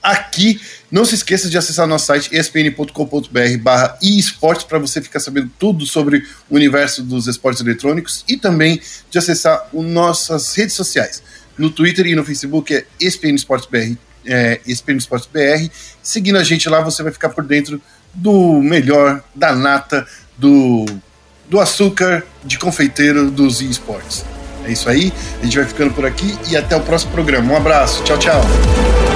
aqui. 0.00 0.60
Não 0.88 1.04
se 1.04 1.16
esqueça 1.16 1.50
de 1.50 1.58
acessar 1.58 1.84
nosso 1.84 2.06
site 2.06 2.30
espn.com.br 2.32 3.58
barra 3.60 3.98
esportes 4.00 4.64
para 4.64 4.78
você 4.78 5.02
ficar 5.02 5.18
sabendo 5.18 5.50
tudo 5.58 5.84
sobre 5.84 6.24
o 6.48 6.54
universo 6.54 7.02
dos 7.02 7.26
esportes 7.26 7.60
eletrônicos 7.60 8.24
e 8.28 8.36
também 8.36 8.80
de 9.10 9.18
acessar 9.18 9.66
as 9.76 9.84
nossas 9.84 10.54
redes 10.54 10.76
sociais. 10.76 11.20
No 11.58 11.70
Twitter 11.70 12.06
e 12.06 12.14
no 12.14 12.24
Facebook 12.24 12.72
é 12.72 12.86
ESPN 13.00 13.34
Esportes 13.34 13.68
BR, 13.68 13.96
é, 14.24 14.60
ESPN 14.64 14.98
Esportes 14.98 15.28
BR. 15.32 15.68
Seguindo 16.00 16.38
a 16.38 16.44
gente 16.44 16.68
lá, 16.68 16.80
você 16.82 17.02
vai 17.02 17.10
ficar 17.10 17.30
por 17.30 17.42
dentro 17.42 17.82
do 18.14 18.62
melhor, 18.62 19.24
da 19.34 19.56
nata, 19.56 20.06
do, 20.38 20.86
do 21.50 21.58
açúcar 21.58 22.24
de 22.44 22.60
confeiteiro 22.60 23.28
dos 23.28 23.60
esportes. 23.60 24.24
É 24.66 24.72
isso 24.72 24.88
aí, 24.88 25.12
a 25.40 25.44
gente 25.44 25.56
vai 25.56 25.66
ficando 25.66 25.94
por 25.94 26.04
aqui 26.04 26.36
e 26.50 26.56
até 26.56 26.76
o 26.76 26.80
próximo 26.80 27.12
programa. 27.12 27.52
Um 27.52 27.56
abraço, 27.56 28.02
tchau, 28.02 28.18
tchau. 28.18 29.15